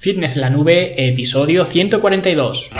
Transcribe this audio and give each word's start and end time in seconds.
Fitness 0.00 0.36
en 0.36 0.42
la 0.42 0.50
nube, 0.50 1.08
episodio 1.08 1.64
142. 1.64 2.70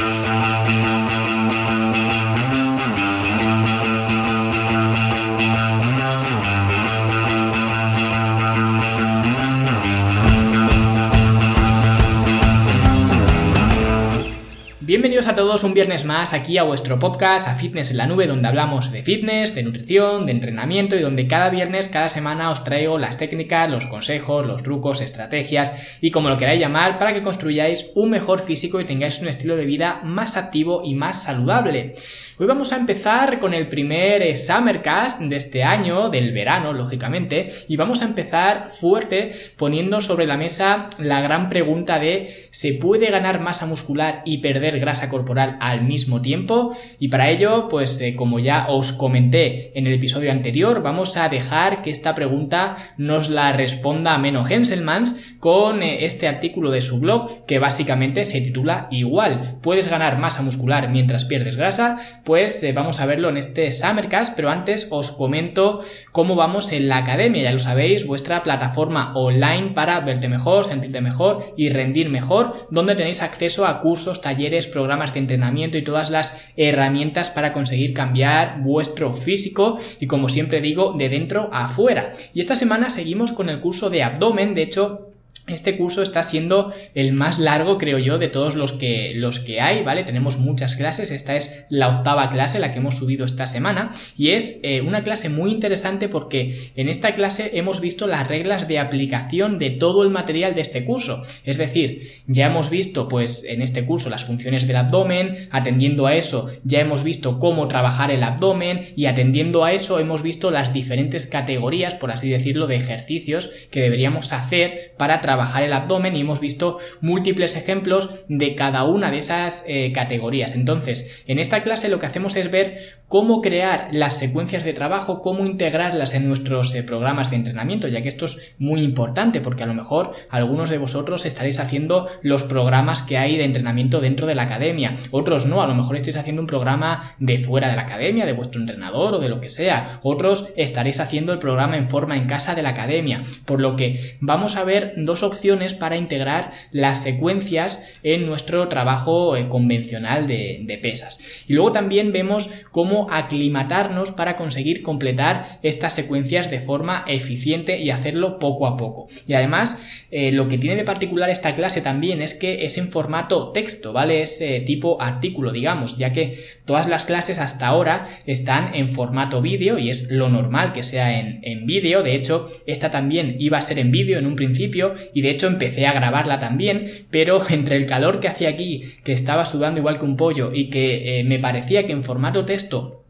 Bienvenidos 15.18 15.34
a 15.34 15.42
todos 15.42 15.64
un 15.64 15.74
viernes 15.74 16.04
más 16.04 16.32
aquí 16.32 16.58
a 16.58 16.62
vuestro 16.62 17.00
podcast, 17.00 17.48
a 17.48 17.56
Fitness 17.56 17.90
en 17.90 17.96
la 17.96 18.06
Nube, 18.06 18.28
donde 18.28 18.46
hablamos 18.46 18.92
de 18.92 19.02
fitness, 19.02 19.52
de 19.52 19.64
nutrición, 19.64 20.26
de 20.26 20.30
entrenamiento 20.30 20.94
y 20.94 21.00
donde 21.00 21.26
cada 21.26 21.50
viernes, 21.50 21.88
cada 21.88 22.08
semana 22.08 22.52
os 22.52 22.62
traigo 22.62 22.98
las 22.98 23.18
técnicas, 23.18 23.68
los 23.68 23.86
consejos, 23.86 24.46
los 24.46 24.62
trucos, 24.62 25.00
estrategias 25.00 25.98
y 26.00 26.12
como 26.12 26.28
lo 26.28 26.36
queráis 26.36 26.60
llamar 26.60 27.00
para 27.00 27.14
que 27.14 27.24
construyáis 27.24 27.90
un 27.96 28.10
mejor 28.10 28.42
físico 28.42 28.80
y 28.80 28.84
tengáis 28.84 29.20
un 29.20 29.26
estilo 29.26 29.56
de 29.56 29.66
vida 29.66 30.00
más 30.04 30.36
activo 30.36 30.82
y 30.84 30.94
más 30.94 31.24
saludable. 31.24 31.96
Hoy 32.38 32.46
vamos 32.46 32.72
a 32.72 32.76
empezar 32.76 33.40
con 33.40 33.52
el 33.52 33.66
primer 33.66 34.36
Summercast 34.36 35.22
de 35.22 35.34
este 35.34 35.64
año, 35.64 36.10
del 36.10 36.32
verano, 36.32 36.72
lógicamente, 36.72 37.50
y 37.66 37.76
vamos 37.76 38.02
a 38.02 38.04
empezar 38.04 38.70
fuerte 38.70 39.32
poniendo 39.56 40.00
sobre 40.00 40.28
la 40.28 40.36
mesa 40.36 40.86
la 40.98 41.20
gran 41.20 41.48
pregunta 41.48 41.98
de 41.98 42.32
¿se 42.52 42.74
puede 42.74 43.10
ganar 43.10 43.40
masa 43.40 43.66
muscular 43.66 44.22
y 44.24 44.38
perder 44.38 44.78
grasa 44.78 45.07
corporal 45.08 45.56
al 45.60 45.82
mismo 45.82 46.22
tiempo. 46.22 46.76
Y 46.98 47.08
para 47.08 47.30
ello 47.30 47.68
pues 47.68 48.00
eh, 48.00 48.16
como 48.16 48.38
ya 48.38 48.66
os 48.68 48.92
comenté 48.92 49.78
en 49.78 49.86
el 49.86 49.94
episodio 49.94 50.30
anterior 50.30 50.82
vamos 50.82 51.16
a 51.16 51.28
dejar 51.28 51.82
que 51.82 51.90
esta 51.90 52.14
pregunta 52.14 52.76
nos 52.96 53.30
la 53.30 53.52
responda 53.52 54.18
Meno 54.18 54.46
Henselmans 54.46 55.36
con 55.40 55.82
eh, 55.82 56.04
este 56.04 56.28
artículo 56.28 56.70
de 56.70 56.82
su 56.82 57.00
blog 57.00 57.46
que 57.46 57.58
básicamente 57.58 58.24
se 58.24 58.40
titula 58.40 58.88
igual. 58.90 59.58
Puedes 59.62 59.88
ganar 59.88 60.18
masa 60.18 60.42
muscular 60.42 60.90
mientras 60.90 61.24
pierdes 61.24 61.56
grasa. 61.56 61.98
Pues 62.24 62.62
eh, 62.62 62.72
vamos 62.72 63.00
a 63.00 63.06
verlo 63.06 63.28
en 63.28 63.36
este 63.36 63.70
Summercast 63.70 64.34
pero 64.36 64.50
antes 64.50 64.88
os 64.90 65.10
comento 65.10 65.80
cómo 66.12 66.34
vamos 66.34 66.72
en 66.72 66.88
la 66.88 66.98
academia. 66.98 67.42
Ya 67.42 67.52
lo 67.52 67.58
sabéis 67.58 68.06
vuestra 68.06 68.42
plataforma 68.42 69.12
online 69.14 69.70
para 69.74 70.00
verte 70.00 70.28
mejor 70.28 70.64
sentirte 70.64 71.00
mejor 71.00 71.54
y 71.56 71.68
rendir 71.70 72.08
mejor 72.08 72.68
donde 72.70 72.94
tenéis 72.94 73.22
acceso 73.22 73.66
a 73.66 73.80
cursos 73.80 74.20
talleres 74.20 74.66
programas 74.66 74.97
de 74.98 75.20
entrenamiento 75.20 75.78
y 75.78 75.82
todas 75.82 76.10
las 76.10 76.50
herramientas 76.56 77.30
para 77.30 77.52
conseguir 77.52 77.94
cambiar 77.94 78.60
vuestro 78.62 79.12
físico 79.12 79.78
y 80.00 80.06
como 80.06 80.28
siempre 80.28 80.60
digo, 80.60 80.94
de 80.98 81.08
dentro 81.08 81.48
a 81.52 81.64
afuera. 81.64 82.12
Y 82.34 82.40
esta 82.40 82.56
semana 82.56 82.90
seguimos 82.90 83.32
con 83.32 83.48
el 83.48 83.60
curso 83.60 83.90
de 83.90 84.02
abdomen, 84.02 84.54
de 84.54 84.62
hecho 84.62 85.07
este 85.48 85.76
curso 85.76 86.02
está 86.02 86.22
siendo 86.22 86.72
el 86.94 87.12
más 87.12 87.38
largo, 87.38 87.78
creo 87.78 87.98
yo, 87.98 88.18
de 88.18 88.28
todos 88.28 88.54
los 88.54 88.72
que, 88.72 89.12
los 89.14 89.40
que 89.40 89.60
hay, 89.60 89.82
¿vale? 89.82 90.04
Tenemos 90.04 90.38
muchas 90.38 90.76
clases, 90.76 91.10
esta 91.10 91.36
es 91.36 91.64
la 91.70 91.88
octava 91.88 92.30
clase, 92.30 92.58
la 92.58 92.72
que 92.72 92.78
hemos 92.78 92.96
subido 92.96 93.24
esta 93.24 93.46
semana, 93.46 93.90
y 94.16 94.30
es 94.30 94.60
eh, 94.62 94.80
una 94.80 95.02
clase 95.02 95.28
muy 95.28 95.50
interesante 95.50 96.08
porque 96.08 96.70
en 96.76 96.88
esta 96.88 97.14
clase 97.14 97.52
hemos 97.54 97.80
visto 97.80 98.06
las 98.06 98.28
reglas 98.28 98.68
de 98.68 98.78
aplicación 98.78 99.58
de 99.58 99.70
todo 99.70 100.02
el 100.02 100.10
material 100.10 100.54
de 100.54 100.60
este 100.60 100.84
curso. 100.84 101.22
Es 101.44 101.56
decir, 101.56 102.08
ya 102.26 102.46
hemos 102.46 102.70
visto, 102.70 103.08
pues, 103.08 103.44
en 103.44 103.62
este 103.62 103.84
curso 103.84 104.10
las 104.10 104.24
funciones 104.24 104.66
del 104.66 104.76
abdomen, 104.76 105.34
atendiendo 105.50 106.06
a 106.06 106.14
eso 106.14 106.50
ya 106.64 106.80
hemos 106.80 107.04
visto 107.04 107.38
cómo 107.38 107.68
trabajar 107.68 108.10
el 108.10 108.22
abdomen, 108.22 108.80
y 108.96 109.06
atendiendo 109.06 109.64
a 109.64 109.72
eso 109.72 109.98
hemos 109.98 110.22
visto 110.22 110.50
las 110.50 110.72
diferentes 110.72 111.26
categorías, 111.26 111.94
por 111.94 112.10
así 112.10 112.28
decirlo, 112.28 112.66
de 112.66 112.76
ejercicios 112.76 113.50
que 113.70 113.80
deberíamos 113.80 114.32
hacer 114.32 114.94
para 114.98 115.20
trabajar 115.20 115.37
trabajar 115.38 115.62
el 115.62 115.72
abdomen 115.72 116.16
y 116.16 116.22
hemos 116.22 116.40
visto 116.40 116.78
múltiples 117.00 117.56
ejemplos 117.56 118.24
de 118.28 118.56
cada 118.56 118.82
una 118.82 119.12
de 119.12 119.18
esas 119.18 119.64
eh, 119.68 119.92
categorías. 119.92 120.56
Entonces, 120.56 121.22
en 121.28 121.38
esta 121.38 121.62
clase 121.62 121.88
lo 121.88 122.00
que 122.00 122.06
hacemos 122.06 122.34
es 122.34 122.50
ver 122.50 122.78
cómo 123.06 123.40
crear 123.40 123.88
las 123.92 124.18
secuencias 124.18 124.64
de 124.64 124.72
trabajo, 124.72 125.22
cómo 125.22 125.46
integrarlas 125.46 126.14
en 126.14 126.26
nuestros 126.26 126.74
eh, 126.74 126.82
programas 126.82 127.30
de 127.30 127.36
entrenamiento, 127.36 127.86
ya 127.86 128.02
que 128.02 128.08
esto 128.08 128.26
es 128.26 128.56
muy 128.58 128.82
importante 128.82 129.40
porque 129.40 129.62
a 129.62 129.66
lo 129.66 129.74
mejor 129.74 130.12
algunos 130.28 130.70
de 130.70 130.78
vosotros 130.78 131.24
estaréis 131.24 131.60
haciendo 131.60 132.08
los 132.22 132.42
programas 132.42 133.02
que 133.02 133.16
hay 133.16 133.36
de 133.36 133.44
entrenamiento 133.44 134.00
dentro 134.00 134.26
de 134.26 134.34
la 134.34 134.42
academia, 134.42 134.94
otros 135.12 135.46
no, 135.46 135.62
a 135.62 135.68
lo 135.68 135.74
mejor 135.74 135.94
estáis 135.94 136.16
haciendo 136.16 136.42
un 136.42 136.48
programa 136.48 137.14
de 137.20 137.38
fuera 137.38 137.70
de 137.70 137.76
la 137.76 137.82
academia, 137.82 138.26
de 138.26 138.32
vuestro 138.32 138.60
entrenador 138.60 139.14
o 139.14 139.18
de 139.20 139.28
lo 139.28 139.40
que 139.40 139.48
sea, 139.48 140.00
otros 140.02 140.48
estaréis 140.56 140.98
haciendo 140.98 141.32
el 141.32 141.38
programa 141.38 141.76
en 141.76 141.88
forma 141.88 142.16
en 142.16 142.26
casa 142.26 142.56
de 142.56 142.62
la 142.62 142.70
academia, 142.70 143.22
por 143.46 143.60
lo 143.60 143.76
que 143.76 144.18
vamos 144.20 144.56
a 144.56 144.64
ver 144.64 144.94
dos 144.96 145.22
opciones 145.28 145.74
para 145.74 145.96
integrar 145.96 146.52
las 146.72 147.02
secuencias 147.02 147.94
en 148.02 148.26
nuestro 148.26 148.68
trabajo 148.68 149.36
eh, 149.36 149.48
convencional 149.48 150.26
de, 150.26 150.78
pesas. 150.82 151.44
Y 151.48 151.54
luego 151.54 151.72
también 151.72 152.12
vemos 152.12 152.50
cómo 152.70 153.08
aclimatarnos 153.10 154.12
para 154.12 154.36
conseguir 154.36 154.82
completar 154.82 155.44
estas 155.62 155.94
secuencias 155.94 156.50
de 156.50 156.60
forma 156.60 157.04
eficiente 157.06 157.78
y 157.80 157.90
hacerlo 157.90 158.38
poco 158.38 158.66
a 158.66 158.76
poco. 158.76 159.08
Y 159.26 159.34
además, 159.34 160.06
eh, 160.10 160.30
lo 160.30 160.48
que 160.48 160.58
tiene 160.58 160.76
de 160.76 160.84
particular 160.84 161.30
esta 161.30 161.54
clase 161.54 161.80
también 161.80 162.22
es 162.22 162.34
que 162.34 162.64
es 162.64 162.78
en 162.78 162.88
formato 162.88 163.50
texto, 163.52 163.92
¿vale? 163.92 164.22
Es 164.22 164.40
eh, 164.40 164.62
tipo 164.64 165.00
artículo, 165.02 165.52
digamos, 165.52 165.98
ya 165.98 166.12
que 166.12 166.38
todas 166.64 166.88
las 166.88 167.06
clases 167.06 167.38
hasta 167.38 167.66
ahora 167.66 168.06
están 168.26 168.74
en 168.74 168.88
formato 168.88 169.42
vídeo 169.42 169.78
y 169.78 169.90
es 169.90 170.10
lo 170.10 170.28
normal 170.28 170.72
que 170.72 170.82
sea 170.82 171.18
en, 171.18 171.40
en 171.42 171.66
vídeo. 171.66 172.02
De 172.02 172.14
hecho, 172.14 172.50
esta 172.66 172.90
también 172.90 173.36
iba 173.38 173.58
a 173.58 173.62
ser 173.62 173.78
en 173.78 173.90
vídeo 173.90 174.18
en 174.18 174.26
un 174.26 174.36
principio 174.36 174.94
y 175.18 175.20
de 175.20 175.30
hecho 175.30 175.48
empecé 175.48 175.84
a 175.84 175.92
grabarla 175.92 176.38
también, 176.38 176.86
pero 177.10 177.42
entre 177.50 177.74
el 177.74 177.86
calor 177.86 178.20
que 178.20 178.28
hacía 178.28 178.50
aquí, 178.50 178.84
que 179.02 179.12
estaba 179.12 179.46
sudando 179.46 179.80
igual 179.80 179.98
que 179.98 180.04
un 180.04 180.16
pollo 180.16 180.52
y 180.54 180.70
que 180.70 181.18
eh, 181.18 181.24
me 181.24 181.40
parecía 181.40 181.88
que 181.88 181.92
en 181.92 182.04
formato 182.04 182.44
texto 182.44 183.02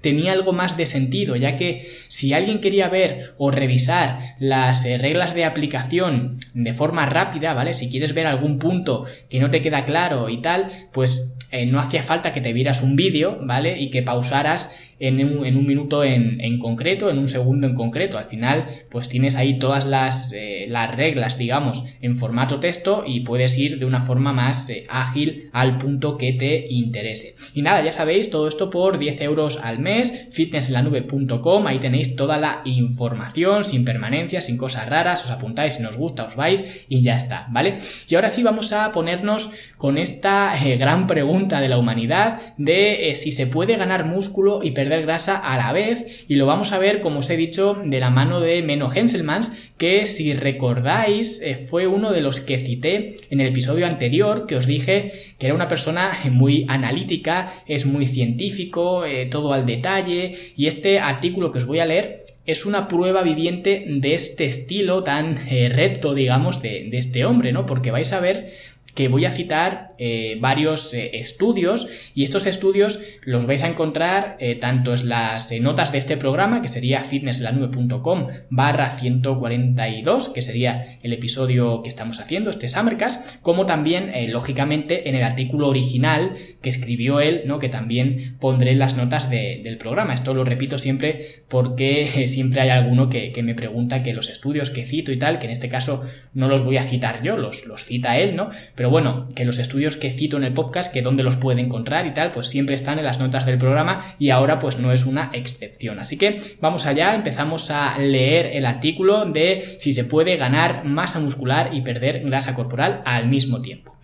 tenía 0.00 0.30
algo 0.30 0.52
más 0.52 0.76
de 0.76 0.86
sentido, 0.86 1.34
ya 1.34 1.56
que 1.56 1.84
si 2.06 2.34
alguien 2.34 2.60
quería 2.60 2.88
ver 2.88 3.34
o 3.36 3.50
revisar 3.50 4.20
las 4.38 4.84
eh, 4.84 4.96
reglas 4.96 5.34
de 5.34 5.44
aplicación 5.44 6.38
de 6.54 6.72
forma 6.72 7.04
rápida, 7.04 7.52
¿vale? 7.52 7.74
Si 7.74 7.90
quieres 7.90 8.14
ver 8.14 8.28
algún 8.28 8.60
punto 8.60 9.04
que 9.28 9.40
no 9.40 9.50
te 9.50 9.60
queda 9.60 9.84
claro 9.84 10.28
y 10.28 10.36
tal, 10.36 10.68
pues 10.92 11.32
eh, 11.56 11.64
no 11.64 11.80
hacía 11.80 12.02
falta 12.02 12.32
que 12.32 12.42
te 12.42 12.52
vieras 12.52 12.82
un 12.82 12.96
vídeo, 12.96 13.38
¿vale? 13.40 13.80
Y 13.80 13.88
que 13.88 14.02
pausaras 14.02 14.92
en 14.98 15.56
un, 15.56 15.66
minuto 15.66 16.04
en, 16.04 16.58
concreto, 16.58 17.10
en 17.10 17.18
un 17.18 17.28
segundo 17.28 17.66
en 17.66 17.74
concreto. 17.74 18.16
Al 18.16 18.26
final, 18.26 18.66
pues 18.90 19.08
tienes 19.08 19.36
ahí 19.36 19.58
todas 19.58 19.84
las, 19.84 20.32
eh, 20.32 20.66
las 20.68 20.94
reglas, 20.94 21.36
digamos, 21.36 21.84
en 22.00 22.16
formato 22.16 22.60
texto 22.60 23.04
y 23.06 23.20
puedes 23.20 23.58
ir 23.58 23.78
de 23.78 23.84
una 23.84 24.00
forma 24.00 24.32
más 24.32 24.70
eh, 24.70 24.84
ágil 24.88 25.50
al 25.52 25.78
punto 25.78 26.16
que 26.16 26.32
te 26.32 26.66
interese. 26.68 27.34
Y 27.52 27.62
nada, 27.62 27.84
ya 27.84 27.90
sabéis, 27.90 28.30
todo 28.30 28.48
esto 28.48 28.70
por 28.70 28.98
10 28.98 29.20
euros 29.20 29.60
al 29.62 29.78
mes, 29.80 30.28
fitnessenlanube.com, 30.32 31.66
ahí 31.66 31.78
tenéis 31.78 32.16
toda 32.16 32.38
la 32.38 32.62
información, 32.64 33.64
sin 33.64 33.84
permanencia, 33.84 34.40
sin 34.40 34.56
cosas 34.56 34.88
raras, 34.88 35.24
os 35.24 35.30
apuntáis 35.30 35.74
si 35.74 35.82
nos 35.82 35.96
gusta, 35.96 36.24
os 36.24 36.36
vais 36.36 36.86
y 36.88 37.02
ya 37.02 37.16
está, 37.16 37.48
¿vale? 37.50 37.76
Y 38.08 38.14
ahora 38.14 38.30
sí 38.30 38.42
vamos 38.42 38.72
a 38.72 38.92
ponernos 38.92 39.50
con 39.76 39.98
esta 39.98 40.54
gran 40.78 41.06
pregunta 41.06 41.45
de 41.46 41.68
la 41.68 41.78
humanidad 41.78 42.40
de 42.58 43.12
si 43.14 43.30
se 43.30 43.46
puede 43.46 43.76
ganar 43.76 44.04
músculo 44.04 44.62
y 44.62 44.72
perder 44.72 45.02
grasa 45.02 45.36
a 45.36 45.56
la 45.56 45.72
vez 45.72 46.24
y 46.28 46.34
lo 46.34 46.46
vamos 46.46 46.72
a 46.72 46.78
ver, 46.78 47.00
como 47.00 47.20
os 47.20 47.30
he 47.30 47.36
dicho, 47.36 47.76
de 47.84 48.00
la 48.00 48.10
mano 48.10 48.40
de 48.40 48.62
Meno 48.62 48.92
Henselmans, 48.92 49.70
que 49.78 50.06
si 50.06 50.34
recordáis 50.34 51.40
eh, 51.42 51.54
fue 51.54 51.86
uno 51.86 52.12
de 52.12 52.22
los 52.22 52.40
que 52.40 52.58
cité 52.58 53.16
en 53.30 53.40
el 53.40 53.48
episodio 53.48 53.86
anterior, 53.86 54.46
que 54.46 54.56
os 54.56 54.66
dije 54.66 55.12
que 55.38 55.46
era 55.46 55.54
una 55.54 55.68
persona 55.68 56.12
muy 56.30 56.64
analítica, 56.68 57.52
es 57.66 57.86
muy 57.86 58.06
científico, 58.06 59.04
eh, 59.04 59.26
todo 59.26 59.52
al 59.52 59.66
detalle 59.66 60.34
y 60.56 60.66
este 60.66 60.98
artículo 60.98 61.52
que 61.52 61.58
os 61.58 61.66
voy 61.66 61.78
a 61.78 61.86
leer 61.86 62.24
es 62.46 62.64
una 62.64 62.86
prueba 62.86 63.22
viviente 63.22 63.84
de 63.88 64.14
este 64.14 64.46
estilo 64.46 65.02
tan 65.02 65.36
eh, 65.48 65.68
recto, 65.68 66.14
digamos, 66.14 66.62
de, 66.62 66.88
de, 66.88 66.96
este 66.96 67.24
hombre, 67.24 67.52
¿no? 67.52 67.66
Porque 67.66 67.90
vais 67.90 68.12
a 68.12 68.20
ver 68.20 68.52
que 68.96 69.08
voy 69.08 69.26
a 69.26 69.30
citar 69.30 69.90
eh, 69.98 70.38
varios 70.40 70.92
eh, 70.94 71.18
estudios 71.18 72.10
y 72.14 72.24
estos 72.24 72.46
estudios 72.46 73.00
los 73.22 73.46
vais 73.46 73.62
a 73.62 73.68
encontrar 73.68 74.36
eh, 74.40 74.54
tanto 74.56 74.94
en 74.94 75.08
las 75.10 75.52
notas 75.60 75.92
de 75.92 75.98
este 75.98 76.16
programa 76.16 76.62
que 76.62 76.68
sería 76.68 77.04
fitnesslanube.com 77.04 78.28
barra 78.48 78.90
142 78.90 80.30
que 80.30 80.42
sería 80.42 80.82
el 81.02 81.12
episodio 81.12 81.82
que 81.82 81.88
estamos 81.88 82.20
haciendo 82.20 82.48
este 82.48 82.70
Summercast 82.70 83.40
como 83.42 83.66
también 83.66 84.12
lógicamente 84.32 85.08
en 85.08 85.14
el 85.14 85.22
artículo 85.22 85.68
original 85.68 86.32
que 86.62 86.70
escribió 86.70 87.20
él 87.20 87.42
no 87.44 87.58
que 87.58 87.68
también 87.68 88.36
pondré 88.40 88.74
las 88.74 88.96
notas 88.96 89.28
del 89.28 89.76
programa. 89.76 90.14
Esto 90.14 90.32
lo 90.32 90.44
repito 90.44 90.78
siempre 90.78 91.20
porque 91.48 92.26
siempre 92.26 92.62
hay 92.62 92.70
alguno 92.70 93.08
que, 93.10 93.32
me 93.42 93.54
pregunta 93.54 94.02
que 94.02 94.14
los 94.14 94.30
estudios 94.30 94.70
que 94.70 94.86
cito 94.86 95.12
y 95.12 95.18
tal 95.18 95.38
que 95.38 95.46
en 95.46 95.52
este 95.52 95.68
caso 95.68 96.04
no 96.32 96.48
los 96.48 96.64
voy 96.64 96.78
a 96.78 96.84
citar 96.84 97.22
yo 97.22 97.36
los, 97.36 97.66
los 97.66 97.84
cita 97.84 98.18
él 98.18 98.34
no 98.34 98.50
pero 98.74 98.85
Pero 98.86 98.92
bueno, 98.92 99.26
que 99.34 99.44
los 99.44 99.58
estudios 99.58 99.96
que 99.96 100.12
cito 100.12 100.36
en 100.36 100.44
el 100.44 100.52
podcast, 100.52 100.92
que 100.92 101.02
dónde 101.02 101.24
los 101.24 101.34
puede 101.34 101.60
encontrar 101.60 102.06
y 102.06 102.14
tal, 102.14 102.30
pues 102.30 102.46
siempre 102.46 102.76
están 102.76 103.00
en 103.00 103.04
las 103.04 103.18
notas 103.18 103.44
del 103.44 103.58
programa 103.58 104.00
y 104.20 104.30
ahora 104.30 104.60
pues 104.60 104.78
no 104.78 104.92
es 104.92 105.06
una 105.06 105.30
excepción. 105.32 105.98
Así 105.98 106.16
que 106.16 106.40
vamos 106.60 106.86
allá, 106.86 107.16
empezamos 107.16 107.72
a 107.72 107.98
leer 107.98 108.46
el 108.52 108.64
artículo 108.64 109.24
de 109.24 109.76
si 109.80 109.92
se 109.92 110.04
puede 110.04 110.36
ganar 110.36 110.84
masa 110.84 111.18
muscular 111.18 111.70
y 111.74 111.80
perder 111.80 112.20
grasa 112.20 112.54
corporal 112.54 113.02
al 113.04 113.26
mismo 113.26 113.60
tiempo. 113.60 113.96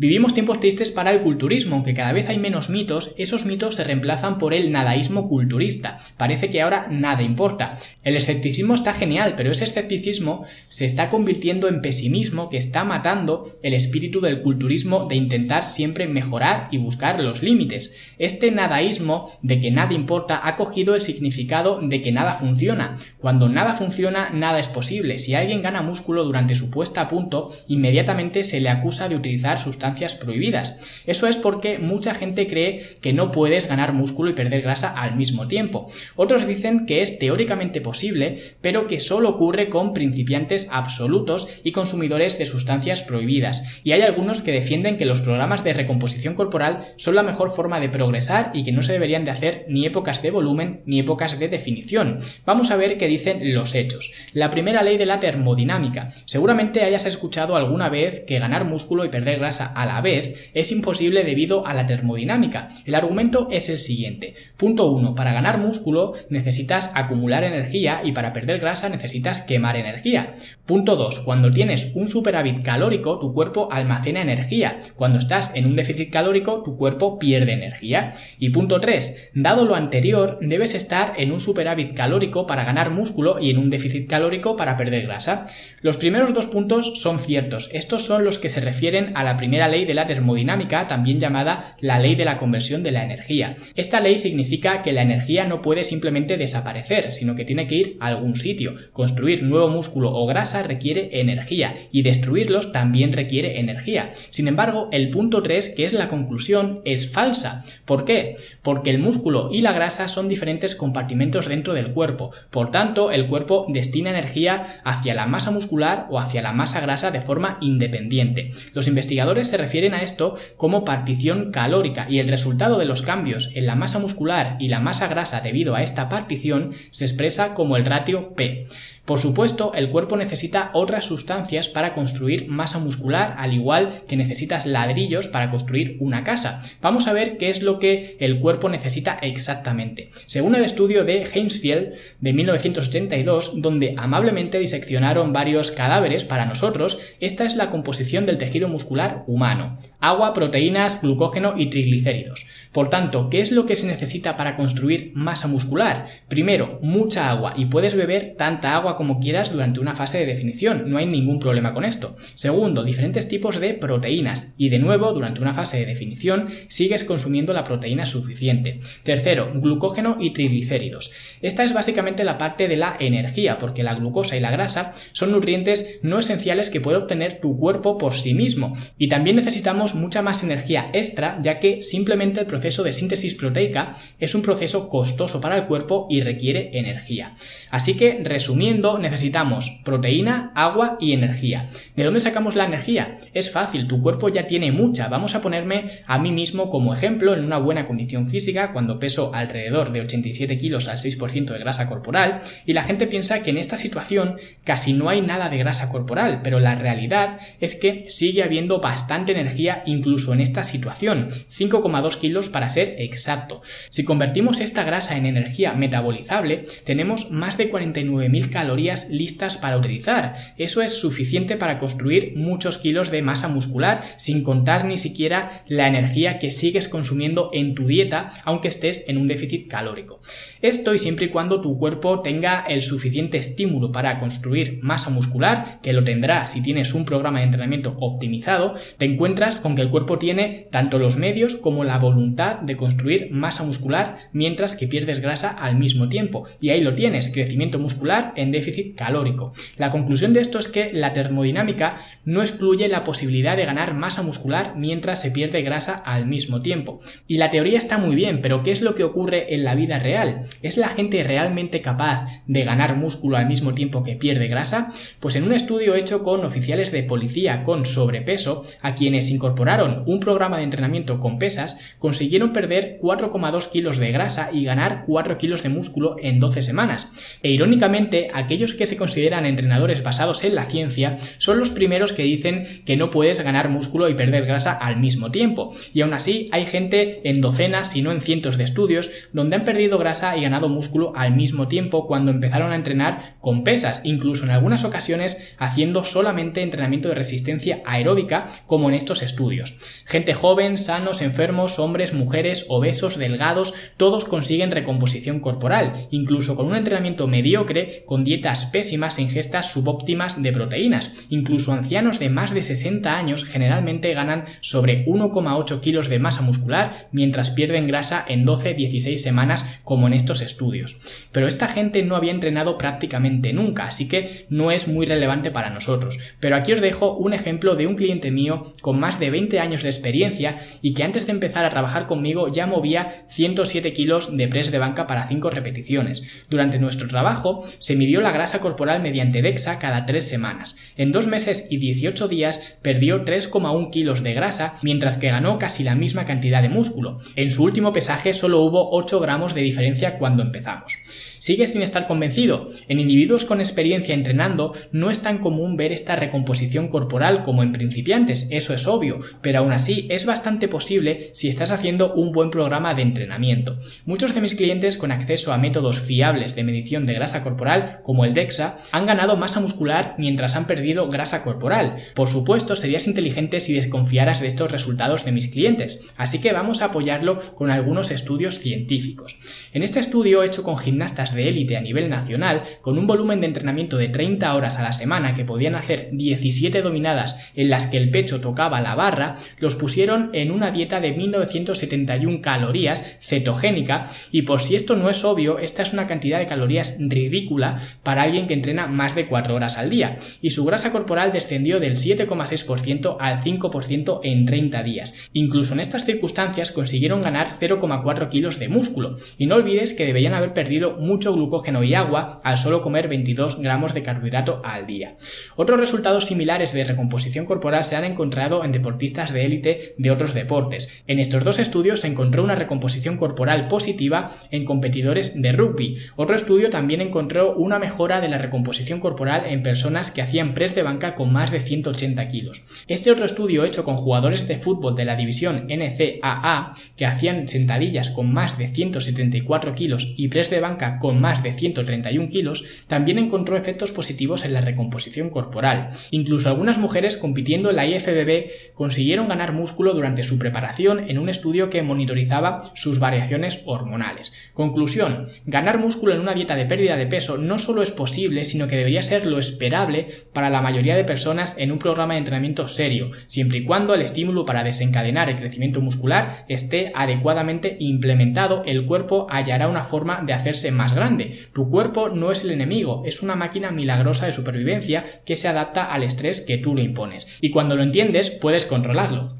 Vivimos 0.00 0.32
tiempos 0.32 0.60
tristes 0.60 0.92
para 0.92 1.10
el 1.10 1.22
culturismo, 1.22 1.74
aunque 1.74 1.92
cada 1.92 2.12
vez 2.12 2.28
hay 2.28 2.38
menos 2.38 2.70
mitos, 2.70 3.16
esos 3.18 3.46
mitos 3.46 3.74
se 3.74 3.82
reemplazan 3.82 4.38
por 4.38 4.54
el 4.54 4.70
nadaísmo 4.70 5.26
culturista. 5.26 5.98
Parece 6.16 6.50
que 6.50 6.62
ahora 6.62 6.86
nada 6.88 7.24
importa. 7.24 7.76
El 8.04 8.16
escepticismo 8.16 8.76
está 8.76 8.94
genial, 8.94 9.34
pero 9.36 9.50
ese 9.50 9.64
escepticismo 9.64 10.44
se 10.68 10.84
está 10.84 11.10
convirtiendo 11.10 11.66
en 11.66 11.82
pesimismo 11.82 12.48
que 12.48 12.58
está 12.58 12.84
matando 12.84 13.52
el 13.64 13.74
espíritu 13.74 14.20
del 14.20 14.40
culturismo 14.40 15.06
de 15.06 15.16
intentar 15.16 15.64
siempre 15.64 16.06
mejorar 16.06 16.68
y 16.70 16.78
buscar 16.78 17.18
los 17.18 17.42
límites. 17.42 18.14
Este 18.20 18.52
nadaísmo 18.52 19.36
de 19.42 19.58
que 19.58 19.72
nada 19.72 19.94
importa 19.94 20.46
ha 20.46 20.54
cogido 20.54 20.94
el 20.94 21.02
significado 21.02 21.80
de 21.82 22.00
que 22.02 22.12
nada 22.12 22.34
funciona. 22.34 22.94
Cuando 23.18 23.48
nada 23.48 23.74
funciona, 23.74 24.30
nada 24.30 24.60
es 24.60 24.68
posible. 24.68 25.18
Si 25.18 25.34
alguien 25.34 25.60
gana 25.60 25.82
músculo 25.82 26.22
durante 26.22 26.54
su 26.54 26.70
puesta 26.70 27.00
a 27.00 27.08
punto, 27.08 27.52
inmediatamente 27.66 28.44
se 28.44 28.60
le 28.60 28.68
acusa 28.68 29.08
de 29.08 29.16
utilizar 29.16 29.58
sustancias 29.58 29.87
prohibidas. 30.18 31.02
Eso 31.06 31.26
es 31.26 31.36
porque 31.36 31.78
mucha 31.78 32.14
gente 32.14 32.46
cree 32.46 32.82
que 33.00 33.12
no 33.12 33.30
puedes 33.30 33.68
ganar 33.68 33.92
músculo 33.92 34.30
y 34.30 34.34
perder 34.34 34.62
grasa 34.62 34.90
al 34.90 35.16
mismo 35.16 35.48
tiempo. 35.48 35.90
Otros 36.16 36.46
dicen 36.46 36.86
que 36.86 37.02
es 37.02 37.18
teóricamente 37.18 37.80
posible, 37.80 38.38
pero 38.60 38.86
que 38.86 39.00
solo 39.00 39.30
ocurre 39.30 39.68
con 39.68 39.92
principiantes 39.92 40.68
absolutos 40.70 41.60
y 41.64 41.72
consumidores 41.72 42.38
de 42.38 42.46
sustancias 42.46 43.02
prohibidas. 43.02 43.80
Y 43.84 43.92
hay 43.92 44.02
algunos 44.02 44.40
que 44.42 44.52
defienden 44.52 44.96
que 44.96 45.04
los 45.04 45.20
programas 45.20 45.64
de 45.64 45.72
recomposición 45.72 46.34
corporal 46.34 46.94
son 46.96 47.14
la 47.14 47.22
mejor 47.22 47.50
forma 47.50 47.80
de 47.80 47.88
progresar 47.88 48.50
y 48.54 48.64
que 48.64 48.72
no 48.72 48.82
se 48.82 48.92
deberían 48.92 49.24
de 49.24 49.30
hacer 49.30 49.64
ni 49.68 49.86
épocas 49.86 50.22
de 50.22 50.30
volumen 50.30 50.82
ni 50.86 51.00
épocas 51.00 51.38
de 51.38 51.48
definición. 51.48 52.18
Vamos 52.44 52.70
a 52.70 52.76
ver 52.76 52.98
qué 52.98 53.06
dicen 53.06 53.54
los 53.54 53.74
hechos. 53.74 54.12
La 54.32 54.50
primera 54.50 54.82
ley 54.82 54.98
de 54.98 55.06
la 55.06 55.20
termodinámica. 55.20 56.08
Seguramente 56.26 56.84
hayas 56.84 57.06
escuchado 57.06 57.56
alguna 57.56 57.88
vez 57.88 58.24
que 58.26 58.38
ganar 58.38 58.64
músculo 58.64 59.04
y 59.04 59.08
perder 59.08 59.38
grasa 59.38 59.72
a 59.78 59.86
la 59.86 60.00
vez 60.00 60.50
es 60.54 60.72
imposible 60.72 61.22
debido 61.22 61.66
a 61.66 61.72
la 61.72 61.86
termodinámica. 61.86 62.68
El 62.84 62.96
argumento 62.96 63.48
es 63.52 63.68
el 63.68 63.78
siguiente. 63.78 64.34
Punto 64.56 64.90
1. 64.90 65.14
Para 65.14 65.32
ganar 65.32 65.58
músculo 65.58 66.14
necesitas 66.30 66.90
acumular 66.94 67.44
energía 67.44 68.00
y 68.02 68.12
para 68.12 68.32
perder 68.32 68.58
grasa 68.58 68.88
necesitas 68.88 69.42
quemar 69.42 69.76
energía. 69.76 70.34
Punto 70.66 70.96
2. 70.96 71.20
Cuando 71.20 71.52
tienes 71.52 71.92
un 71.94 72.08
superávit 72.08 72.62
calórico, 72.62 73.20
tu 73.20 73.32
cuerpo 73.32 73.68
almacena 73.70 74.20
energía. 74.20 74.78
Cuando 74.96 75.18
estás 75.18 75.54
en 75.54 75.66
un 75.66 75.76
déficit 75.76 76.12
calórico, 76.12 76.62
tu 76.64 76.76
cuerpo 76.76 77.18
pierde 77.18 77.52
energía. 77.52 78.14
Y 78.40 78.50
punto 78.50 78.80
3. 78.80 79.30
Dado 79.34 79.64
lo 79.64 79.76
anterior, 79.76 80.38
debes 80.40 80.74
estar 80.74 81.14
en 81.18 81.30
un 81.30 81.38
superávit 81.38 81.94
calórico 81.94 82.46
para 82.46 82.64
ganar 82.64 82.90
músculo 82.90 83.38
y 83.40 83.50
en 83.50 83.58
un 83.58 83.70
déficit 83.70 84.08
calórico 84.08 84.56
para 84.56 84.76
perder 84.76 85.06
grasa. 85.06 85.46
Los 85.82 85.98
primeros 85.98 86.34
dos 86.34 86.46
puntos 86.46 87.00
son 87.00 87.20
ciertos. 87.20 87.70
Estos 87.72 88.04
son 88.04 88.24
los 88.24 88.38
que 88.38 88.48
se 88.48 88.60
refieren 88.60 89.16
a 89.16 89.22
la 89.22 89.36
primera 89.36 89.67
ley 89.68 89.84
de 89.84 89.94
la 89.94 90.06
termodinámica, 90.06 90.86
también 90.86 91.20
llamada 91.20 91.76
la 91.80 91.98
ley 91.98 92.14
de 92.14 92.24
la 92.24 92.36
conversión 92.36 92.82
de 92.82 92.90
la 92.90 93.04
energía. 93.04 93.56
Esta 93.74 94.00
ley 94.00 94.18
significa 94.18 94.82
que 94.82 94.92
la 94.92 95.02
energía 95.02 95.44
no 95.44 95.62
puede 95.62 95.84
simplemente 95.84 96.36
desaparecer, 96.36 97.12
sino 97.12 97.36
que 97.36 97.44
tiene 97.44 97.66
que 97.66 97.74
ir 97.74 97.96
a 98.00 98.08
algún 98.08 98.36
sitio. 98.36 98.74
Construir 98.92 99.42
nuevo 99.42 99.68
músculo 99.68 100.12
o 100.12 100.26
grasa 100.26 100.62
requiere 100.62 101.20
energía 101.20 101.74
y 101.92 102.02
destruirlos 102.02 102.72
también 102.72 103.12
requiere 103.12 103.60
energía. 103.60 104.10
Sin 104.30 104.48
embargo, 104.48 104.88
el 104.92 105.10
punto 105.10 105.42
3, 105.42 105.74
que 105.76 105.84
es 105.84 105.92
la 105.92 106.08
conclusión, 106.08 106.80
es 106.84 107.10
falsa. 107.10 107.64
¿Por 107.84 108.04
qué? 108.04 108.36
Porque 108.62 108.90
el 108.90 108.98
músculo 108.98 109.50
y 109.52 109.60
la 109.60 109.72
grasa 109.72 110.08
son 110.08 110.28
diferentes 110.28 110.74
compartimentos 110.74 111.48
dentro 111.48 111.74
del 111.74 111.92
cuerpo. 111.92 112.32
Por 112.50 112.70
tanto, 112.70 113.10
el 113.10 113.26
cuerpo 113.26 113.66
destina 113.68 114.10
energía 114.10 114.64
hacia 114.84 115.14
la 115.14 115.26
masa 115.26 115.50
muscular 115.50 116.06
o 116.10 116.18
hacia 116.18 116.42
la 116.42 116.52
masa 116.52 116.80
grasa 116.80 117.10
de 117.10 117.20
forma 117.20 117.58
independiente. 117.60 118.50
Los 118.72 118.88
investigadores 118.88 119.48
se 119.48 119.57
refieren 119.58 119.94
a 119.94 120.02
esto 120.02 120.36
como 120.56 120.84
partición 120.84 121.52
calórica 121.52 122.06
y 122.08 122.18
el 122.18 122.28
resultado 122.28 122.78
de 122.78 122.86
los 122.86 123.02
cambios 123.02 123.50
en 123.54 123.66
la 123.66 123.74
masa 123.74 123.98
muscular 123.98 124.56
y 124.58 124.68
la 124.68 124.80
masa 124.80 125.08
grasa 125.08 125.40
debido 125.40 125.74
a 125.74 125.82
esta 125.82 126.08
partición 126.08 126.72
se 126.90 127.04
expresa 127.04 127.54
como 127.54 127.76
el 127.76 127.84
ratio 127.84 128.34
P. 128.34 128.66
Por 129.08 129.20
supuesto, 129.20 129.72
el 129.74 129.88
cuerpo 129.88 130.18
necesita 130.18 130.68
otras 130.74 131.06
sustancias 131.06 131.68
para 131.68 131.94
construir 131.94 132.46
masa 132.48 132.78
muscular, 132.78 133.36
al 133.38 133.54
igual 133.54 134.02
que 134.06 134.18
necesitas 134.18 134.66
ladrillos 134.66 135.28
para 135.28 135.50
construir 135.50 135.96
una 135.98 136.24
casa. 136.24 136.60
Vamos 136.82 137.08
a 137.08 137.14
ver 137.14 137.38
qué 137.38 137.48
es 137.48 137.62
lo 137.62 137.78
que 137.78 138.18
el 138.20 138.38
cuerpo 138.38 138.68
necesita 138.68 139.18
exactamente. 139.22 140.10
Según 140.26 140.56
el 140.56 140.62
estudio 140.62 141.06
de 141.06 141.24
Hainsfield 141.24 141.94
de 142.20 142.32
1982, 142.34 143.62
donde 143.62 143.94
amablemente 143.96 144.58
diseccionaron 144.58 145.32
varios 145.32 145.70
cadáveres 145.70 146.24
para 146.24 146.44
nosotros, 146.44 147.00
esta 147.18 147.46
es 147.46 147.56
la 147.56 147.70
composición 147.70 148.26
del 148.26 148.36
tejido 148.36 148.68
muscular 148.68 149.24
humano. 149.26 149.78
Agua, 150.00 150.34
proteínas, 150.34 151.00
glucógeno 151.00 151.54
y 151.56 151.70
triglicéridos. 151.70 152.44
Por 152.72 152.90
tanto, 152.90 153.30
¿qué 153.30 153.40
es 153.40 153.52
lo 153.52 153.64
que 153.64 153.74
se 153.74 153.86
necesita 153.86 154.36
para 154.36 154.54
construir 154.54 155.12
masa 155.14 155.48
muscular? 155.48 156.04
Primero, 156.28 156.78
mucha 156.82 157.30
agua 157.30 157.54
y 157.56 157.64
puedes 157.64 157.94
beber 157.94 158.34
tanta 158.36 158.76
agua 158.76 158.97
como 158.98 159.20
quieras 159.20 159.52
durante 159.52 159.78
una 159.78 159.94
fase 159.94 160.18
de 160.18 160.26
definición, 160.26 160.90
no 160.90 160.98
hay 160.98 161.06
ningún 161.06 161.38
problema 161.38 161.72
con 161.72 161.84
esto. 161.84 162.16
Segundo, 162.34 162.82
diferentes 162.82 163.28
tipos 163.28 163.60
de 163.60 163.74
proteínas 163.74 164.56
y 164.58 164.70
de 164.70 164.80
nuevo, 164.80 165.12
durante 165.12 165.40
una 165.40 165.54
fase 165.54 165.78
de 165.78 165.86
definición, 165.86 166.48
sigues 166.66 167.04
consumiendo 167.04 167.52
la 167.52 167.62
proteína 167.62 168.06
suficiente. 168.06 168.80
Tercero, 169.04 169.52
glucógeno 169.54 170.16
y 170.18 170.32
triglicéridos. 170.32 171.12
Esta 171.42 171.62
es 171.62 171.72
básicamente 171.74 172.24
la 172.24 172.38
parte 172.38 172.66
de 172.66 172.76
la 172.76 172.96
energía, 172.98 173.60
porque 173.60 173.84
la 173.84 173.94
glucosa 173.94 174.36
y 174.36 174.40
la 174.40 174.50
grasa 174.50 174.92
son 175.12 175.30
nutrientes 175.30 176.00
no 176.02 176.18
esenciales 176.18 176.68
que 176.68 176.80
puede 176.80 176.98
obtener 176.98 177.40
tu 177.40 177.56
cuerpo 177.56 177.98
por 177.98 178.14
sí 178.14 178.34
mismo. 178.34 178.76
Y 178.98 179.06
también 179.06 179.36
necesitamos 179.36 179.94
mucha 179.94 180.22
más 180.22 180.42
energía 180.42 180.90
extra, 180.92 181.38
ya 181.40 181.60
que 181.60 181.84
simplemente 181.84 182.40
el 182.40 182.46
proceso 182.46 182.82
de 182.82 182.90
síntesis 182.90 183.36
proteica 183.36 183.94
es 184.18 184.34
un 184.34 184.42
proceso 184.42 184.88
costoso 184.88 185.40
para 185.40 185.56
el 185.56 185.66
cuerpo 185.66 186.08
y 186.10 186.18
requiere 186.18 186.76
energía. 186.76 187.36
Así 187.70 187.96
que, 187.96 188.18
resumiendo, 188.24 188.87
necesitamos 188.96 189.82
proteína, 189.84 190.52
agua 190.54 190.96
y 191.00 191.12
energía. 191.12 191.68
¿De 191.96 192.04
dónde 192.04 192.20
sacamos 192.20 192.54
la 192.54 192.64
energía? 192.64 193.18
Es 193.34 193.50
fácil, 193.50 193.86
tu 193.86 194.00
cuerpo 194.00 194.30
ya 194.30 194.46
tiene 194.46 194.72
mucha. 194.72 195.08
Vamos 195.08 195.34
a 195.34 195.42
ponerme 195.42 195.90
a 196.06 196.18
mí 196.18 196.30
mismo 196.30 196.70
como 196.70 196.94
ejemplo 196.94 197.34
en 197.34 197.44
una 197.44 197.58
buena 197.58 197.84
condición 197.84 198.26
física 198.28 198.72
cuando 198.72 198.98
peso 198.98 199.34
alrededor 199.34 199.92
de 199.92 200.00
87 200.00 200.58
kilos 200.58 200.88
al 200.88 200.98
6% 200.98 201.52
de 201.52 201.58
grasa 201.58 201.88
corporal 201.88 202.38
y 202.64 202.72
la 202.72 202.84
gente 202.84 203.06
piensa 203.06 203.42
que 203.42 203.50
en 203.50 203.58
esta 203.58 203.76
situación 203.76 204.36
casi 204.64 204.92
no 204.92 205.08
hay 205.08 205.20
nada 205.20 205.50
de 205.50 205.58
grasa 205.58 205.90
corporal, 205.90 206.40
pero 206.42 206.60
la 206.60 206.76
realidad 206.76 207.38
es 207.60 207.74
que 207.74 208.06
sigue 208.08 208.42
habiendo 208.42 208.80
bastante 208.80 209.32
energía 209.32 209.82
incluso 209.86 210.32
en 210.32 210.40
esta 210.40 210.62
situación, 210.62 211.28
5,2 211.28 212.18
kilos 212.18 212.48
para 212.48 212.70
ser 212.70 212.96
exacto. 212.98 213.62
Si 213.90 214.04
convertimos 214.04 214.60
esta 214.60 214.84
grasa 214.84 215.16
en 215.16 215.26
energía 215.26 215.72
metabolizable, 215.72 216.64
tenemos 216.84 217.30
más 217.30 217.56
de 217.56 217.70
49.000 217.70 218.50
calorías 218.50 218.77
listas 219.10 219.56
para 219.56 219.76
utilizar. 219.76 220.34
Eso 220.56 220.82
es 220.82 220.92
suficiente 220.92 221.56
para 221.56 221.78
construir 221.78 222.34
muchos 222.36 222.78
kilos 222.78 223.10
de 223.10 223.22
masa 223.22 223.48
muscular 223.48 224.02
sin 224.16 224.42
contar 224.42 224.84
ni 224.84 224.98
siquiera 224.98 225.50
la 225.66 225.88
energía 225.88 226.38
que 226.38 226.50
sigues 226.50 226.88
consumiendo 226.88 227.48
en 227.52 227.74
tu 227.74 227.86
dieta 227.86 228.30
aunque 228.44 228.68
estés 228.68 229.08
en 229.08 229.18
un 229.18 229.28
déficit 229.28 229.68
calórico. 229.68 230.20
Esto 230.62 230.94
y 230.94 230.98
siempre 230.98 231.26
y 231.26 231.28
cuando 231.28 231.60
tu 231.60 231.78
cuerpo 231.78 232.20
tenga 232.20 232.64
el 232.68 232.82
suficiente 232.82 233.38
estímulo 233.38 233.92
para 233.92 234.18
construir 234.18 234.80
masa 234.82 235.10
muscular, 235.10 235.80
que 235.82 235.92
lo 235.92 236.04
tendrá 236.04 236.46
si 236.46 236.62
tienes 236.62 236.94
un 236.94 237.04
programa 237.04 237.38
de 237.38 237.46
entrenamiento 237.46 237.96
optimizado, 238.00 238.74
te 238.96 239.04
encuentras 239.04 239.58
con 239.58 239.74
que 239.74 239.82
el 239.82 239.90
cuerpo 239.90 240.18
tiene 240.18 240.68
tanto 240.70 240.98
los 240.98 241.16
medios 241.16 241.56
como 241.56 241.84
la 241.84 241.98
voluntad 241.98 242.58
de 242.60 242.76
construir 242.76 243.28
masa 243.30 243.64
muscular 243.64 244.16
mientras 244.32 244.74
que 244.74 244.88
pierdes 244.88 245.20
grasa 245.20 245.50
al 245.50 245.78
mismo 245.78 246.08
tiempo. 246.08 246.46
Y 246.60 246.70
ahí 246.70 246.80
lo 246.80 246.94
tienes, 246.94 247.28
crecimiento 247.32 247.78
muscular 247.78 248.32
en 248.36 248.52
calórico. 248.96 249.52
La 249.76 249.90
conclusión 249.90 250.32
de 250.32 250.40
esto 250.40 250.58
es 250.58 250.68
que 250.68 250.90
la 250.92 251.12
termodinámica 251.12 251.98
no 252.24 252.40
excluye 252.40 252.88
la 252.88 253.04
posibilidad 253.04 253.56
de 253.56 253.66
ganar 253.66 253.94
masa 253.94 254.22
muscular 254.22 254.74
mientras 254.76 255.20
se 255.20 255.30
pierde 255.30 255.62
grasa 255.62 255.94
al 255.94 256.26
mismo 256.26 256.62
tiempo. 256.62 257.00
Y 257.26 257.38
la 257.38 257.50
teoría 257.50 257.78
está 257.78 257.98
muy 257.98 258.14
bien, 258.14 258.40
pero 258.42 258.62
¿qué 258.62 258.72
es 258.72 258.82
lo 258.82 258.94
que 258.94 259.04
ocurre 259.04 259.54
en 259.54 259.64
la 259.64 259.74
vida 259.74 259.98
real? 259.98 260.42
¿Es 260.62 260.76
la 260.76 260.88
gente 260.88 261.22
realmente 261.22 261.80
capaz 261.80 262.26
de 262.46 262.64
ganar 262.64 262.96
músculo 262.96 263.36
al 263.36 263.46
mismo 263.46 263.74
tiempo 263.74 264.02
que 264.02 264.16
pierde 264.16 264.48
grasa? 264.48 264.90
Pues 265.20 265.36
en 265.36 265.44
un 265.44 265.52
estudio 265.52 265.94
hecho 265.94 266.22
con 266.22 266.44
oficiales 266.44 266.92
de 266.92 267.02
policía 267.02 267.62
con 267.62 267.86
sobrepeso, 267.86 268.64
a 268.82 268.94
quienes 268.94 269.30
incorporaron 269.30 270.02
un 270.06 270.20
programa 270.20 270.58
de 270.58 270.64
entrenamiento 270.64 271.20
con 271.20 271.38
pesas, 271.38 271.96
consiguieron 271.98 272.52
perder 272.52 272.98
4,2 273.00 273.70
kilos 273.70 273.98
de 273.98 274.12
grasa 274.12 274.50
y 274.52 274.64
ganar 274.64 275.04
4 275.06 275.38
kilos 275.38 275.62
de 275.62 275.68
músculo 275.68 276.16
en 276.20 276.40
12 276.40 276.62
semanas. 276.62 277.38
E 277.42 277.50
irónicamente, 277.50 278.30
aquellos 278.48 278.72
que 278.72 278.86
se 278.86 278.96
consideran 278.96 279.44
entrenadores 279.44 280.02
basados 280.02 280.42
en 280.42 280.54
la 280.54 280.64
ciencia 280.64 281.18
son 281.36 281.60
los 281.60 281.70
primeros 281.70 282.14
que 282.14 282.22
dicen 282.22 282.66
que 282.86 282.96
no 282.96 283.10
puedes 283.10 283.42
ganar 283.42 283.68
músculo 283.68 284.08
y 284.08 284.14
perder 284.14 284.46
grasa 284.46 284.72
al 284.72 284.98
mismo 284.98 285.30
tiempo. 285.30 285.74
Y 285.92 286.00
aún 286.00 286.14
así 286.14 286.48
hay 286.50 286.64
gente 286.64 287.28
en 287.28 287.42
docenas, 287.42 287.90
si 287.90 288.00
no 288.00 288.10
en 288.10 288.22
cientos 288.22 288.56
de 288.56 288.64
estudios, 288.64 289.10
donde 289.34 289.56
han 289.56 289.64
perdido 289.64 289.98
grasa 289.98 290.34
y 290.38 290.42
ganado 290.42 290.70
músculo 290.70 291.12
al 291.14 291.36
mismo 291.36 291.68
tiempo 291.68 292.06
cuando 292.06 292.30
empezaron 292.30 292.72
a 292.72 292.76
entrenar 292.76 293.36
con 293.42 293.64
pesas, 293.64 294.06
incluso 294.06 294.44
en 294.44 294.50
algunas 294.50 294.84
ocasiones 294.84 295.54
haciendo 295.58 296.04
solamente 296.04 296.62
entrenamiento 296.62 297.10
de 297.10 297.16
resistencia 297.16 297.82
aeróbica, 297.84 298.46
como 298.64 298.88
en 298.88 298.94
estos 298.94 299.22
estudios. 299.22 299.76
Gente 300.06 300.32
joven, 300.32 300.78
sanos, 300.78 301.20
enfermos, 301.20 301.78
hombres, 301.78 302.14
mujeres, 302.14 302.64
obesos, 302.70 303.18
delgados, 303.18 303.74
todos 303.98 304.24
consiguen 304.24 304.70
recomposición 304.70 305.40
corporal, 305.40 305.92
incluso 306.10 306.56
con 306.56 306.66
un 306.66 306.76
entrenamiento 306.76 307.26
mediocre, 307.26 308.04
con 308.06 308.24
dietas 308.24 308.37
pésimas 308.66 309.18
e 309.18 309.22
ingestas 309.22 309.72
subóptimas 309.72 310.42
de 310.42 310.52
proteínas. 310.52 311.26
Incluso 311.28 311.72
ancianos 311.72 312.18
de 312.18 312.30
más 312.30 312.54
de 312.54 312.62
60 312.62 313.16
años 313.16 313.44
generalmente 313.44 314.14
ganan 314.14 314.44
sobre 314.60 315.06
1,8 315.06 315.80
kilos 315.80 316.08
de 316.08 316.18
masa 316.18 316.42
muscular, 316.42 316.92
mientras 317.12 317.50
pierden 317.50 317.86
grasa 317.86 318.24
en 318.26 318.46
12-16 318.46 319.16
semanas, 319.16 319.80
como 319.84 320.06
en 320.06 320.12
estos 320.12 320.40
estudios. 320.40 320.98
Pero 321.32 321.46
esta 321.46 321.68
gente 321.68 322.02
no 322.02 322.16
había 322.16 322.32
entrenado 322.32 322.78
prácticamente 322.78 323.52
nunca, 323.52 323.84
así 323.84 324.08
que 324.08 324.28
no 324.48 324.70
es 324.70 324.88
muy 324.88 325.06
relevante 325.06 325.50
para 325.50 325.70
nosotros. 325.70 326.18
Pero 326.40 326.56
aquí 326.56 326.72
os 326.72 326.80
dejo 326.80 327.16
un 327.16 327.32
ejemplo 327.32 327.76
de 327.76 327.86
un 327.86 327.96
cliente 327.96 328.30
mío 328.30 328.74
con 328.80 328.98
más 328.98 329.20
de 329.20 329.30
20 329.30 329.60
años 329.60 329.82
de 329.82 329.90
experiencia 329.90 330.58
y 330.82 330.94
que 330.94 331.04
antes 331.04 331.26
de 331.26 331.32
empezar 331.32 331.64
a 331.64 331.70
trabajar 331.70 332.06
conmigo 332.06 332.48
ya 332.48 332.66
movía 332.66 333.24
107 333.28 333.92
kilos 333.92 334.36
de 334.36 334.48
press 334.48 334.70
de 334.70 334.78
banca 334.78 335.06
para 335.06 335.28
5 335.28 335.50
repeticiones. 335.50 336.46
Durante 336.48 336.78
nuestro 336.78 337.08
trabajo 337.08 337.64
se 337.78 337.96
midió 337.96 338.20
la 338.20 338.27
grasa 338.32 338.60
corporal 338.60 339.02
mediante 339.02 339.42
DEXA 339.42 339.78
cada 339.78 340.06
3 340.06 340.26
semanas. 340.26 340.92
En 340.96 341.12
2 341.12 341.26
meses 341.26 341.68
y 341.70 341.78
18 341.78 342.28
días 342.28 342.78
perdió 342.82 343.24
3,1 343.24 343.90
kilos 343.90 344.22
de 344.22 344.34
grasa 344.34 344.76
mientras 344.82 345.16
que 345.16 345.30
ganó 345.30 345.58
casi 345.58 345.84
la 345.84 345.94
misma 345.94 346.24
cantidad 346.24 346.62
de 346.62 346.68
músculo. 346.68 347.18
En 347.36 347.50
su 347.50 347.62
último 347.62 347.92
pesaje 347.92 348.32
solo 348.32 348.60
hubo 348.60 348.90
8 348.90 349.20
gramos 349.20 349.54
de 349.54 349.62
diferencia 349.62 350.18
cuando 350.18 350.42
empezamos. 350.42 350.92
Sigue 351.38 351.66
sin 351.66 351.82
estar 351.82 352.06
convencido. 352.06 352.68
En 352.88 353.00
individuos 353.00 353.44
con 353.44 353.60
experiencia 353.60 354.14
entrenando 354.14 354.72
no 354.92 355.10
es 355.10 355.20
tan 355.20 355.38
común 355.38 355.76
ver 355.76 355.92
esta 355.92 356.16
recomposición 356.16 356.88
corporal 356.88 357.42
como 357.42 357.62
en 357.62 357.72
principiantes, 357.72 358.48
eso 358.50 358.74
es 358.74 358.86
obvio, 358.86 359.20
pero 359.42 359.60
aún 359.60 359.72
así 359.72 360.06
es 360.10 360.26
bastante 360.26 360.68
posible 360.68 361.30
si 361.34 361.48
estás 361.48 361.70
haciendo 361.70 362.14
un 362.14 362.32
buen 362.32 362.50
programa 362.50 362.94
de 362.94 363.02
entrenamiento. 363.02 363.78
Muchos 364.06 364.34
de 364.34 364.40
mis 364.40 364.54
clientes 364.54 364.96
con 364.96 365.12
acceso 365.12 365.52
a 365.52 365.58
métodos 365.58 366.00
fiables 366.00 366.54
de 366.54 366.64
medición 366.64 367.06
de 367.06 367.14
grasa 367.14 367.42
corporal, 367.42 368.00
como 368.02 368.24
el 368.24 368.34
DEXA, 368.34 368.78
han 368.92 369.06
ganado 369.06 369.36
masa 369.36 369.60
muscular 369.60 370.14
mientras 370.18 370.56
han 370.56 370.66
perdido 370.66 371.08
grasa 371.08 371.42
corporal. 371.42 371.96
Por 372.14 372.28
supuesto, 372.28 372.76
serías 372.76 373.06
inteligente 373.06 373.60
si 373.60 373.74
desconfiaras 373.74 374.40
de 374.40 374.48
estos 374.48 374.70
resultados 374.70 375.24
de 375.24 375.32
mis 375.32 375.48
clientes, 375.48 376.12
así 376.16 376.40
que 376.40 376.52
vamos 376.52 376.82
a 376.82 376.86
apoyarlo 376.86 377.38
con 377.54 377.70
algunos 377.70 378.10
estudios 378.10 378.58
científicos. 378.58 379.36
En 379.72 379.82
este 379.82 380.00
estudio 380.00 380.42
hecho 380.42 380.62
con 380.62 380.78
gimnastas 380.78 381.27
de 381.34 381.48
élite 381.48 381.76
a 381.76 381.80
nivel 381.80 382.08
nacional, 382.08 382.62
con 382.80 382.98
un 382.98 383.06
volumen 383.06 383.40
de 383.40 383.46
entrenamiento 383.46 383.96
de 383.96 384.08
30 384.08 384.54
horas 384.54 384.78
a 384.78 384.82
la 384.82 384.92
semana 384.92 385.34
que 385.34 385.44
podían 385.44 385.74
hacer 385.74 386.10
17 386.12 386.82
dominadas 386.82 387.52
en 387.54 387.70
las 387.70 387.86
que 387.86 387.96
el 387.96 388.10
pecho 388.10 388.40
tocaba 388.40 388.80
la 388.80 388.94
barra, 388.94 389.36
los 389.58 389.74
pusieron 389.74 390.30
en 390.32 390.50
una 390.50 390.70
dieta 390.70 391.00
de 391.00 391.12
1971 391.12 392.40
calorías 392.40 393.18
cetogénica. 393.20 394.06
Y 394.30 394.42
por 394.42 394.60
si 394.60 394.76
esto 394.76 394.96
no 394.96 395.10
es 395.10 395.24
obvio, 395.24 395.58
esta 395.58 395.82
es 395.82 395.92
una 395.92 396.06
cantidad 396.06 396.38
de 396.38 396.46
calorías 396.46 396.98
ridícula 397.00 397.80
para 398.02 398.22
alguien 398.22 398.46
que 398.46 398.54
entrena 398.54 398.86
más 398.86 399.14
de 399.14 399.26
4 399.26 399.54
horas 399.54 399.78
al 399.78 399.90
día. 399.90 400.16
Y 400.40 400.50
su 400.50 400.64
grasa 400.64 400.92
corporal 400.92 401.32
descendió 401.32 401.80
del 401.80 401.96
7,6% 401.96 403.16
al 403.18 403.42
5% 403.42 404.20
en 404.22 404.46
30 404.46 404.82
días. 404.82 405.28
Incluso 405.32 405.74
en 405.74 405.80
estas 405.80 406.04
circunstancias 406.04 406.72
consiguieron 406.72 407.22
ganar 407.22 407.48
0,4 407.48 408.28
kilos 408.28 408.58
de 408.58 408.68
músculo. 408.68 409.16
Y 409.36 409.46
no 409.46 409.56
olvides 409.56 409.92
que 409.92 410.06
deberían 410.06 410.34
haber 410.34 410.52
perdido 410.52 410.96
mucho 410.98 411.17
glucógeno 411.26 411.82
y 411.82 411.94
agua 411.94 412.40
al 412.44 412.58
solo 412.58 412.82
comer 412.82 413.08
22 413.08 413.60
gramos 413.60 413.94
de 413.94 414.02
carbohidrato 414.02 414.62
al 414.64 414.86
día. 414.86 415.16
Otros 415.56 415.78
resultados 415.78 416.26
similares 416.26 416.72
de 416.72 416.84
recomposición 416.84 417.46
corporal 417.46 417.84
se 417.84 417.96
han 417.96 418.04
encontrado 418.04 418.64
en 418.64 418.72
deportistas 418.72 419.32
de 419.32 419.44
élite 419.44 419.94
de 419.98 420.10
otros 420.10 420.34
deportes. 420.34 421.02
En 421.06 421.18
estos 421.18 421.44
dos 421.44 421.58
estudios 421.58 422.00
se 422.00 422.08
encontró 422.08 422.42
una 422.44 422.54
recomposición 422.54 423.16
corporal 423.16 423.68
positiva 423.68 424.30
en 424.50 424.64
competidores 424.64 425.40
de 425.40 425.52
rugby. 425.52 425.98
Otro 426.16 426.36
estudio 426.36 426.70
también 426.70 427.00
encontró 427.00 427.54
una 427.54 427.78
mejora 427.78 428.20
de 428.20 428.28
la 428.28 428.38
recomposición 428.38 429.00
corporal 429.00 429.44
en 429.46 429.62
personas 429.62 430.10
que 430.10 430.22
hacían 430.22 430.54
press 430.54 430.74
de 430.74 430.82
banca 430.82 431.14
con 431.14 431.32
más 431.32 431.50
de 431.50 431.60
180 431.60 432.30
kilos. 432.30 432.62
Este 432.86 433.10
otro 433.10 433.24
estudio 433.24 433.64
hecho 433.64 433.84
con 433.84 433.96
jugadores 433.96 434.46
de 434.48 434.56
fútbol 434.56 434.94
de 434.94 435.04
la 435.04 435.16
división 435.16 435.66
NCAA 435.68 436.74
que 436.96 437.06
hacían 437.06 437.48
sentadillas 437.48 438.10
con 438.10 438.32
más 438.32 438.58
de 438.58 438.68
174 438.68 439.74
kilos 439.74 440.14
y 440.16 440.28
press 440.28 440.50
de 440.50 440.60
banca 440.60 440.98
con 440.98 441.07
con 441.08 441.22
más 441.22 441.42
de 441.42 441.54
131 441.54 442.28
kilos, 442.28 442.84
también 442.86 443.16
encontró 443.16 443.56
efectos 443.56 443.92
positivos 443.92 444.44
en 444.44 444.52
la 444.52 444.60
recomposición 444.60 445.30
corporal. 445.30 445.88
Incluso 446.10 446.50
algunas 446.50 446.76
mujeres 446.76 447.16
compitiendo 447.16 447.70
en 447.70 447.76
la 447.76 447.86
IFBB 447.86 448.74
consiguieron 448.74 449.26
ganar 449.26 449.54
músculo 449.54 449.94
durante 449.94 450.22
su 450.22 450.38
preparación 450.38 451.08
en 451.08 451.18
un 451.18 451.30
estudio 451.30 451.70
que 451.70 451.80
monitorizaba 451.80 452.60
sus 452.74 452.98
variaciones 452.98 453.62
hormonales. 453.64 454.34
Conclusión, 454.52 455.28
ganar 455.46 455.78
músculo 455.78 456.12
en 456.12 456.20
una 456.20 456.34
dieta 456.34 456.56
de 456.56 456.66
pérdida 456.66 456.98
de 456.98 457.06
peso 457.06 457.38
no 457.38 457.58
solo 457.58 457.80
es 457.80 457.90
posible, 457.90 458.44
sino 458.44 458.68
que 458.68 458.76
debería 458.76 459.02
ser 459.02 459.24
lo 459.24 459.38
esperable 459.38 460.08
para 460.34 460.50
la 460.50 460.60
mayoría 460.60 460.94
de 460.94 461.04
personas 461.04 461.56
en 461.56 461.72
un 461.72 461.78
programa 461.78 462.12
de 462.12 462.18
entrenamiento 462.18 462.66
serio, 462.66 463.12
siempre 463.28 463.56
y 463.56 463.64
cuando 463.64 463.94
el 463.94 464.02
estímulo 464.02 464.44
para 464.44 464.62
desencadenar 464.62 465.30
el 465.30 465.38
crecimiento 465.38 465.80
muscular 465.80 466.44
esté 466.48 466.92
adecuadamente 466.94 467.78
implementado, 467.80 468.62
el 468.66 468.84
cuerpo 468.84 469.26
hallará 469.30 469.68
una 469.68 469.84
forma 469.84 470.20
de 470.26 470.34
hacerse 470.34 470.70
más 470.70 470.97
grande. 470.98 471.38
Tu 471.52 471.68
cuerpo 471.68 472.08
no 472.08 472.30
es 472.30 472.44
el 472.44 472.50
enemigo, 472.50 473.02
es 473.06 473.22
una 473.22 473.36
máquina 473.36 473.70
milagrosa 473.70 474.26
de 474.26 474.32
supervivencia 474.32 475.04
que 475.24 475.36
se 475.36 475.48
adapta 475.48 475.84
al 475.84 476.02
estrés 476.02 476.40
que 476.40 476.58
tú 476.58 476.74
le 476.74 476.82
impones. 476.82 477.38
Y 477.40 477.50
cuando 477.50 477.76
lo 477.76 477.82
entiendes, 477.82 478.30
puedes 478.30 478.66
controlarlo. 478.66 479.38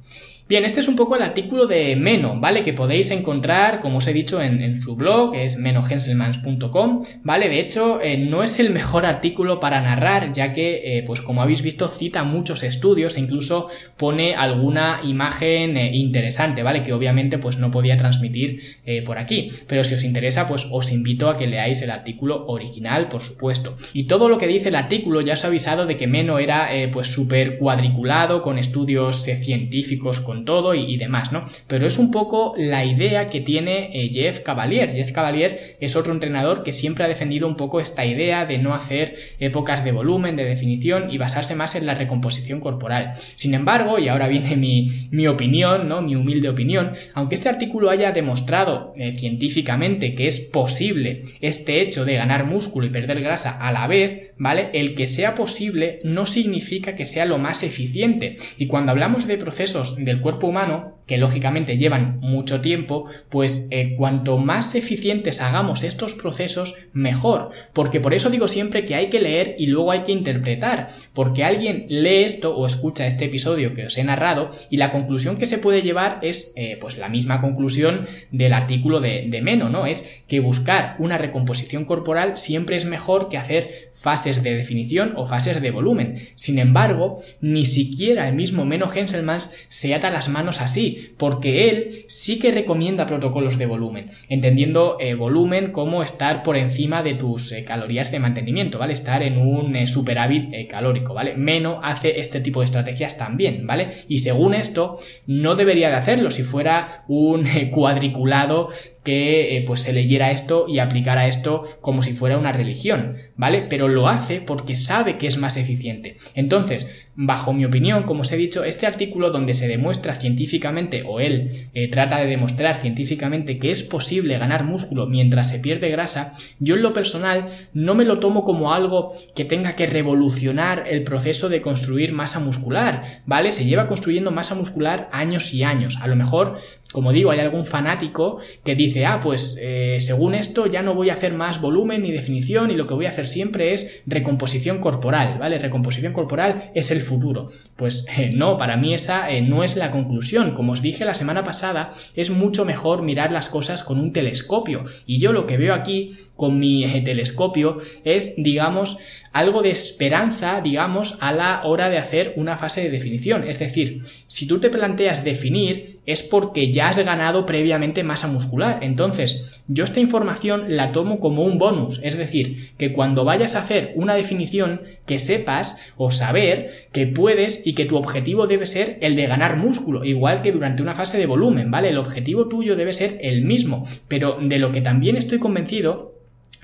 Bien, 0.48 0.64
este 0.64 0.80
es 0.80 0.88
un 0.88 0.96
poco 0.96 1.14
el 1.14 1.20
artículo 1.20 1.66
de 1.66 1.94
Meno, 1.94 2.40
¿vale? 2.40 2.64
Que 2.64 2.72
podéis 2.72 3.10
encontrar, 3.10 3.80
como 3.80 3.98
os 3.98 4.06
he 4.06 4.14
dicho, 4.14 4.40
en, 4.40 4.80
su 4.80 4.96
blog, 4.96 5.32
que 5.32 5.44
es 5.44 5.58
menohenselmans.com, 5.58 7.04
¿vale? 7.22 7.50
De 7.50 7.60
hecho, 7.60 8.00
eh, 8.00 8.16
no 8.16 8.42
es 8.42 8.58
el 8.58 8.70
mejor 8.70 9.04
artículo 9.04 9.60
para 9.60 9.82
narrar, 9.82 10.32
ya 10.32 10.54
que, 10.54 10.96
eh, 10.96 11.02
pues 11.06 11.20
como 11.20 11.42
habéis 11.42 11.60
visto, 11.60 11.86
cita 11.90 12.24
muchos 12.24 12.62
estudios 12.62 13.18
e 13.18 13.20
incluso 13.20 13.68
pone 13.98 14.36
alguna 14.36 15.02
imagen 15.04 15.76
eh, 15.76 15.94
interesante, 15.94 16.62
¿vale? 16.62 16.82
Que 16.82 16.94
obviamente, 16.94 17.36
pues 17.36 17.58
no 17.58 17.70
podía 17.70 17.98
transmitir 17.98 18.62
por 19.04 19.18
aquí. 19.18 19.52
Pero 19.66 19.84
si 19.84 19.96
os 19.96 20.04
interesa, 20.04 20.48
pues 20.48 20.66
os 20.70 20.92
invito 20.92 21.28
a 21.28 21.36
que 21.36 21.46
leáis 21.46 21.82
el 21.82 21.90
artículo 21.90 22.46
original, 22.46 23.08
por 23.08 23.20
supuesto. 23.20 23.76
Y 23.92 24.04
todo 24.04 24.30
lo 24.30 24.38
que 24.38 24.46
dice 24.46 24.70
el 24.70 24.76
artículo, 24.76 25.20
ya 25.20 25.34
os 25.34 25.44
he 25.44 25.46
avisado 25.46 25.84
de 25.84 25.98
que 25.98 26.06
Meno 26.06 26.38
era, 26.38 26.70
pues 26.90 27.08
súper 27.08 27.58
cuadriculado, 27.58 28.40
con 28.40 28.58
estudios 28.58 29.22
científicos, 29.22 30.20
con 30.20 30.37
todo 30.44 30.74
y, 30.74 30.96
demás, 30.96 31.32
¿no? 31.32 31.44
Pero 31.66 31.86
es 31.86 31.98
un 31.98 32.10
poco 32.10 32.54
la 32.56 32.84
idea 32.84 33.28
que 33.28 33.40
tiene 33.40 33.90
eh, 33.92 34.10
Jeff 34.12 34.40
Cavalier. 34.40 34.92
Jeff 34.92 35.12
Cavalier 35.12 35.76
es 35.80 35.96
otro 35.96 36.12
entrenador 36.12 36.62
que 36.62 36.72
siempre 36.72 37.04
ha 37.04 37.08
defendido 37.08 37.46
un 37.46 37.56
poco 37.56 37.80
esta 37.80 38.04
idea 38.04 38.46
de 38.46 38.58
no 38.58 38.74
hacer 38.74 39.16
épocas 39.40 39.84
de 39.84 39.92
volumen, 39.92 40.36
de 40.36 40.44
definición 40.44 41.10
y 41.10 41.18
basarse 41.18 41.54
más 41.54 41.74
en 41.74 41.86
la 41.86 41.94
recomposición 41.94 42.60
corporal. 42.60 43.12
Sin 43.14 43.54
embargo, 43.54 43.98
y 43.98 44.08
ahora 44.08 44.28
viene 44.28 44.56
mi, 44.56 45.26
opinión, 45.26 45.88
¿no? 45.88 46.00
Mi 46.00 46.16
humilde 46.16 46.48
opinión, 46.48 46.92
aunque 47.14 47.34
este 47.34 47.48
artículo 47.48 47.90
haya 47.90 48.12
demostrado 48.12 48.92
eh, 48.96 49.12
científicamente 49.12 50.14
que 50.14 50.26
es 50.26 50.40
posible 50.40 51.22
este 51.40 51.80
hecho 51.80 52.04
de 52.04 52.14
ganar 52.14 52.44
músculo 52.44 52.86
y 52.86 52.90
perder 52.90 53.20
grasa 53.20 53.58
a 53.58 53.72
la 53.72 53.86
vez, 53.86 54.32
¿vale? 54.38 54.70
El 54.72 54.94
que 54.94 55.06
sea 55.06 55.34
posible 55.34 56.00
no 56.04 56.26
significa 56.26 56.94
que 56.96 57.06
sea 57.06 57.26
lo 57.26 57.38
más 57.38 57.62
eficiente. 57.62 58.36
Y 58.56 58.66
cuando 58.66 58.92
hablamos 58.92 59.26
de 59.26 59.38
procesos 59.38 59.96
del 59.96 60.20
cuerpo 60.20 60.27
cuerpo 60.28 60.48
humano 60.48 60.97
que 61.08 61.16
lógicamente 61.16 61.78
llevan 61.78 62.20
mucho 62.20 62.60
tiempo, 62.60 63.06
pues 63.30 63.66
eh, 63.70 63.94
cuanto 63.96 64.38
más 64.38 64.74
eficientes 64.74 65.40
hagamos 65.40 65.82
estos 65.82 66.14
procesos, 66.14 66.76
mejor. 66.92 67.50
Porque 67.72 67.98
por 67.98 68.14
eso 68.14 68.30
digo 68.30 68.46
siempre 68.46 68.84
que 68.84 68.94
hay 68.94 69.08
que 69.08 69.20
leer 69.20 69.56
y 69.58 69.66
luego 69.66 69.90
hay 69.90 70.00
que 70.00 70.12
interpretar. 70.12 70.88
Porque 71.14 71.42
alguien 71.42 71.86
lee 71.88 72.22
esto 72.24 72.54
o 72.54 72.66
escucha 72.66 73.06
este 73.06 73.24
episodio 73.24 73.74
que 73.74 73.86
os 73.86 73.96
he 73.96 74.04
narrado 74.04 74.50
y 74.68 74.76
la 74.76 74.90
conclusión 74.90 75.38
que 75.38 75.46
se 75.46 75.58
puede 75.58 75.82
llevar 75.82 76.18
es 76.20 76.52
eh, 76.56 76.76
pues 76.80 76.98
la 76.98 77.08
misma 77.08 77.40
conclusión 77.40 78.06
del 78.30 78.52
artículo 78.52 79.00
de, 79.00 79.26
de 79.28 79.40
Meno, 79.40 79.70
¿no? 79.70 79.86
Es 79.86 80.22
que 80.28 80.40
buscar 80.40 80.96
una 80.98 81.16
recomposición 81.16 81.86
corporal 81.86 82.36
siempre 82.36 82.76
es 82.76 82.84
mejor 82.84 83.30
que 83.30 83.38
hacer 83.38 83.90
fases 83.94 84.42
de 84.42 84.54
definición 84.54 85.14
o 85.16 85.24
fases 85.24 85.62
de 85.62 85.70
volumen. 85.70 86.18
Sin 86.34 86.58
embargo, 86.58 87.22
ni 87.40 87.64
siquiera 87.64 88.28
el 88.28 88.34
mismo 88.34 88.66
Meno 88.66 88.92
Henselmans 88.92 89.52
se 89.68 89.94
ata 89.94 90.10
la 90.10 90.18
las 90.18 90.28
manos 90.28 90.60
así, 90.60 90.97
porque 91.16 91.68
él 91.68 92.04
sí 92.08 92.38
que 92.38 92.50
recomienda 92.50 93.06
protocolos 93.06 93.58
de 93.58 93.66
volumen, 93.66 94.10
entendiendo 94.28 94.96
eh, 95.00 95.14
volumen 95.14 95.72
como 95.72 96.02
estar 96.02 96.42
por 96.42 96.56
encima 96.56 97.02
de 97.02 97.14
tus 97.14 97.52
eh, 97.52 97.64
calorías 97.64 98.10
de 98.10 98.18
mantenimiento, 98.18 98.78
¿vale? 98.78 98.94
Estar 98.94 99.22
en 99.22 99.38
un 99.38 99.76
eh, 99.76 99.86
superávit 99.86 100.68
calórico, 100.68 101.14
¿vale? 101.14 101.34
Meno 101.36 101.80
hace 101.82 102.20
este 102.20 102.40
tipo 102.40 102.60
de 102.60 102.66
estrategias 102.66 103.18
también, 103.18 103.66
¿vale? 103.66 103.88
Y 104.08 104.18
según 104.18 104.54
esto, 104.54 104.96
no 105.26 105.54
debería 105.54 105.88
de 105.88 105.96
hacerlo 105.96 106.30
si 106.30 106.42
fuera 106.42 107.04
un 107.08 107.44
cuadriculado 107.70 108.70
que 109.04 109.56
eh, 109.56 109.64
pues 109.66 109.80
se 109.80 109.92
leyera 109.92 110.30
esto 110.30 110.66
y 110.68 110.80
aplicara 110.80 111.26
esto 111.26 111.64
como 111.80 112.02
si 112.02 112.12
fuera 112.12 112.38
una 112.38 112.52
religión, 112.52 113.14
¿vale? 113.36 113.66
Pero 113.68 113.88
lo 113.88 114.08
hace 114.08 114.40
porque 114.40 114.76
sabe 114.76 115.18
que 115.18 115.26
es 115.26 115.38
más 115.38 115.56
eficiente. 115.56 116.16
Entonces, 116.34 117.10
bajo 117.14 117.52
mi 117.52 117.64
opinión, 117.64 118.02
como 118.02 118.22
os 118.22 118.32
he 118.32 118.36
dicho, 118.36 118.64
este 118.64 118.86
artículo 118.86 119.30
donde 119.30 119.54
se 119.54 119.68
demuestra 119.68 120.14
científicamente, 120.14 121.02
o 121.06 121.20
él 121.20 121.68
eh, 121.74 121.88
trata 121.88 122.18
de 122.18 122.26
demostrar 122.26 122.76
científicamente 122.76 123.58
que 123.58 123.70
es 123.70 123.82
posible 123.82 124.38
ganar 124.38 124.64
músculo 124.64 125.06
mientras 125.06 125.50
se 125.50 125.58
pierde 125.58 125.88
grasa, 125.88 126.34
yo 126.58 126.76
en 126.76 126.82
lo 126.82 126.92
personal 126.92 127.46
no 127.72 127.94
me 127.94 128.04
lo 128.04 128.18
tomo 128.18 128.44
como 128.44 128.72
algo 128.72 129.14
que 129.34 129.44
tenga 129.44 129.74
que 129.74 129.86
revolucionar 129.86 130.84
el 130.88 131.02
proceso 131.02 131.48
de 131.48 131.60
construir 131.60 132.12
masa 132.12 132.40
muscular, 132.40 133.02
¿vale? 133.26 133.52
Se 133.52 133.64
lleva 133.64 133.88
construyendo 133.88 134.30
masa 134.30 134.54
muscular 134.54 135.08
años 135.12 135.54
y 135.54 135.62
años. 135.62 135.98
A 136.00 136.06
lo 136.06 136.16
mejor, 136.16 136.58
como 136.92 137.12
digo, 137.12 137.30
hay 137.30 137.40
algún 137.40 137.64
fanático 137.64 138.38
que 138.64 138.74
dice 138.74 138.87
ah, 139.06 139.20
pues 139.22 139.58
eh, 139.60 139.98
según 140.00 140.34
esto 140.34 140.66
ya 140.66 140.82
no 140.82 140.94
voy 140.94 141.10
a 141.10 141.14
hacer 141.14 141.32
más 141.32 141.60
volumen 141.60 142.02
ni 142.02 142.12
definición 142.12 142.70
y 142.70 142.76
lo 142.76 142.86
que 142.86 142.94
voy 142.94 143.06
a 143.06 143.10
hacer 143.10 143.26
siempre 143.26 143.72
es 143.72 144.02
recomposición 144.06 144.78
corporal, 144.78 145.38
¿vale? 145.38 145.58
Recomposición 145.58 146.12
corporal 146.12 146.70
es 146.74 146.90
el 146.90 147.00
futuro. 147.00 147.50
Pues 147.76 148.06
eh, 148.16 148.30
no, 148.32 148.56
para 148.56 148.76
mí 148.76 148.94
esa 148.94 149.30
eh, 149.30 149.42
no 149.42 149.64
es 149.64 149.76
la 149.76 149.90
conclusión. 149.90 150.52
Como 150.52 150.72
os 150.72 150.82
dije 150.82 151.04
la 151.04 151.14
semana 151.14 151.44
pasada, 151.44 151.92
es 152.14 152.30
mucho 152.30 152.64
mejor 152.64 153.02
mirar 153.02 153.32
las 153.32 153.48
cosas 153.48 153.82
con 153.82 153.98
un 153.98 154.12
telescopio. 154.12 154.84
Y 155.06 155.18
yo 155.18 155.32
lo 155.32 155.46
que 155.46 155.56
veo 155.56 155.74
aquí 155.74 156.16
con 156.36 156.58
mi 156.58 156.84
telescopio 157.04 157.78
es, 158.04 158.36
digamos, 158.36 158.98
algo 159.32 159.62
de 159.62 159.70
esperanza, 159.70 160.60
digamos, 160.60 161.18
a 161.20 161.32
la 161.32 161.62
hora 161.64 161.90
de 161.90 161.98
hacer 161.98 162.32
una 162.36 162.56
fase 162.56 162.82
de 162.82 162.90
definición. 162.90 163.46
Es 163.46 163.58
decir, 163.58 164.02
si 164.26 164.46
tú 164.46 164.60
te 164.60 164.70
planteas 164.70 165.24
definir, 165.24 165.97
es 166.08 166.22
porque 166.22 166.72
ya 166.72 166.88
has 166.88 166.98
ganado 167.04 167.44
previamente 167.44 168.02
masa 168.02 168.28
muscular. 168.28 168.78
Entonces, 168.80 169.60
yo 169.68 169.84
esta 169.84 170.00
información 170.00 170.74
la 170.74 170.90
tomo 170.90 171.20
como 171.20 171.42
un 171.42 171.58
bonus. 171.58 172.00
Es 172.02 172.16
decir, 172.16 172.70
que 172.78 172.94
cuando 172.94 173.26
vayas 173.26 173.54
a 173.54 173.60
hacer 173.60 173.92
una 173.94 174.14
definición, 174.14 174.80
que 175.04 175.18
sepas 175.18 175.92
o 175.98 176.10
saber 176.10 176.88
que 176.92 177.06
puedes 177.06 177.66
y 177.66 177.74
que 177.74 177.84
tu 177.84 177.98
objetivo 177.98 178.46
debe 178.46 178.64
ser 178.64 178.96
el 179.02 179.16
de 179.16 179.26
ganar 179.26 179.58
músculo, 179.58 180.02
igual 180.02 180.40
que 180.40 180.50
durante 180.50 180.82
una 180.82 180.94
fase 180.94 181.18
de 181.18 181.26
volumen, 181.26 181.70
¿vale? 181.70 181.90
El 181.90 181.98
objetivo 181.98 182.48
tuyo 182.48 182.74
debe 182.74 182.94
ser 182.94 183.18
el 183.20 183.44
mismo. 183.44 183.86
Pero 184.08 184.38
de 184.40 184.58
lo 184.58 184.72
que 184.72 184.80
también 184.80 185.18
estoy 185.18 185.38
convencido 185.38 186.17